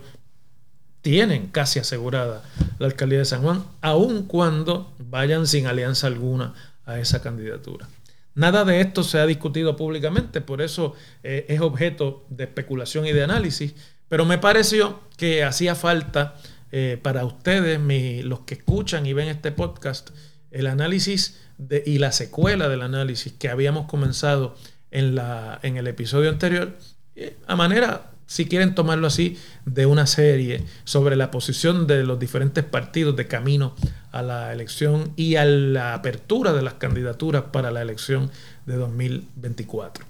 tienen 1.01 1.47
casi 1.47 1.79
asegurada 1.79 2.41
la 2.79 2.87
alcaldía 2.87 3.19
de 3.19 3.25
San 3.25 3.41
Juan, 3.41 3.65
aun 3.81 4.23
cuando 4.23 4.93
vayan 4.97 5.45
sin 5.45 5.67
alianza 5.67 6.07
alguna 6.07 6.53
a 6.85 6.99
esa 6.99 7.21
candidatura. 7.21 7.87
Nada 8.35 8.65
de 8.65 8.81
esto 8.81 9.03
se 9.03 9.19
ha 9.19 9.25
discutido 9.25 9.75
públicamente, 9.75 10.41
por 10.41 10.61
eso 10.61 10.95
eh, 11.23 11.45
es 11.49 11.61
objeto 11.61 12.25
de 12.29 12.45
especulación 12.45 13.05
y 13.05 13.11
de 13.11 13.23
análisis, 13.23 13.75
pero 14.09 14.25
me 14.25 14.39
pareció 14.39 15.01
que 15.17 15.43
hacía 15.43 15.75
falta 15.75 16.35
eh, 16.71 16.99
para 17.01 17.25
ustedes, 17.25 17.79
los 18.25 18.41
que 18.41 18.55
escuchan 18.55 19.05
y 19.05 19.13
ven 19.13 19.27
este 19.27 19.51
podcast, 19.51 20.09
el 20.49 20.65
análisis 20.65 21.39
y 21.85 21.99
la 21.99 22.11
secuela 22.11 22.67
del 22.67 22.81
análisis 22.81 23.33
que 23.33 23.49
habíamos 23.49 23.85
comenzado 23.85 24.55
en 24.89 25.77
el 25.77 25.87
episodio 25.87 26.29
anterior, 26.29 26.75
eh, 27.15 27.37
a 27.45 27.55
manera 27.55 28.12
si 28.25 28.45
quieren 28.45 28.75
tomarlo 28.75 29.07
así, 29.07 29.37
de 29.65 29.85
una 29.85 30.07
serie 30.07 30.63
sobre 30.83 31.15
la 31.15 31.31
posición 31.31 31.87
de 31.87 32.03
los 32.03 32.19
diferentes 32.19 32.63
partidos 32.63 33.15
de 33.15 33.27
camino 33.27 33.75
a 34.11 34.21
la 34.21 34.53
elección 34.53 35.11
y 35.15 35.35
a 35.35 35.45
la 35.45 35.93
apertura 35.93 36.53
de 36.53 36.61
las 36.61 36.75
candidaturas 36.75 37.45
para 37.51 37.71
la 37.71 37.81
elección 37.81 38.31
de 38.65 38.75
2024. 38.75 40.05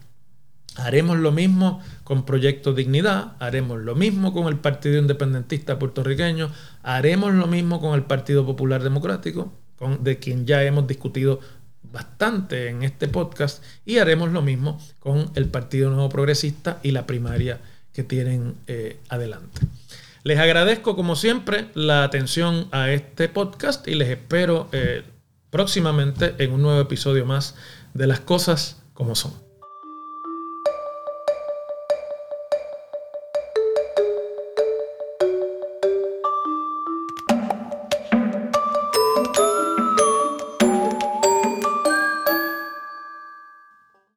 Haremos 0.75 1.17
lo 1.19 1.31
mismo 1.31 1.81
con 2.03 2.25
Proyecto 2.25 2.73
Dignidad, 2.73 3.33
haremos 3.39 3.79
lo 3.79 3.95
mismo 3.95 4.33
con 4.33 4.47
el 4.47 4.57
Partido 4.57 4.97
Independentista 4.97 5.77
puertorriqueño, 5.77 6.49
haremos 6.81 7.33
lo 7.33 7.45
mismo 7.45 7.79
con 7.79 7.93
el 7.93 8.03
Partido 8.03 8.45
Popular 8.45 8.81
Democrático, 8.81 9.53
con, 9.77 10.03
de 10.03 10.17
quien 10.17 10.47
ya 10.47 10.63
hemos 10.63 10.87
discutido 10.87 11.39
bastante 11.83 12.69
en 12.69 12.81
este 12.81 13.07
podcast, 13.07 13.63
y 13.85 13.99
haremos 13.99 14.31
lo 14.31 14.41
mismo 14.41 14.79
con 14.99 15.31
el 15.35 15.45
Partido 15.45 15.91
Nuevo 15.91 16.09
Progresista 16.09 16.79
y 16.81 16.91
la 16.91 17.05
primaria 17.05 17.59
que 17.93 18.03
tienen 18.03 18.55
eh, 18.67 18.97
adelante. 19.09 19.61
Les 20.23 20.39
agradezco 20.39 20.95
como 20.95 21.15
siempre 21.15 21.67
la 21.73 22.03
atención 22.03 22.67
a 22.71 22.91
este 22.91 23.27
podcast 23.27 23.87
y 23.87 23.95
les 23.95 24.09
espero 24.09 24.69
eh, 24.71 25.03
próximamente 25.49 26.35
en 26.39 26.53
un 26.53 26.61
nuevo 26.61 26.79
episodio 26.79 27.25
más 27.25 27.55
de 27.93 28.07
las 28.07 28.21
cosas 28.21 28.81
como 28.93 29.15
son. 29.15 29.33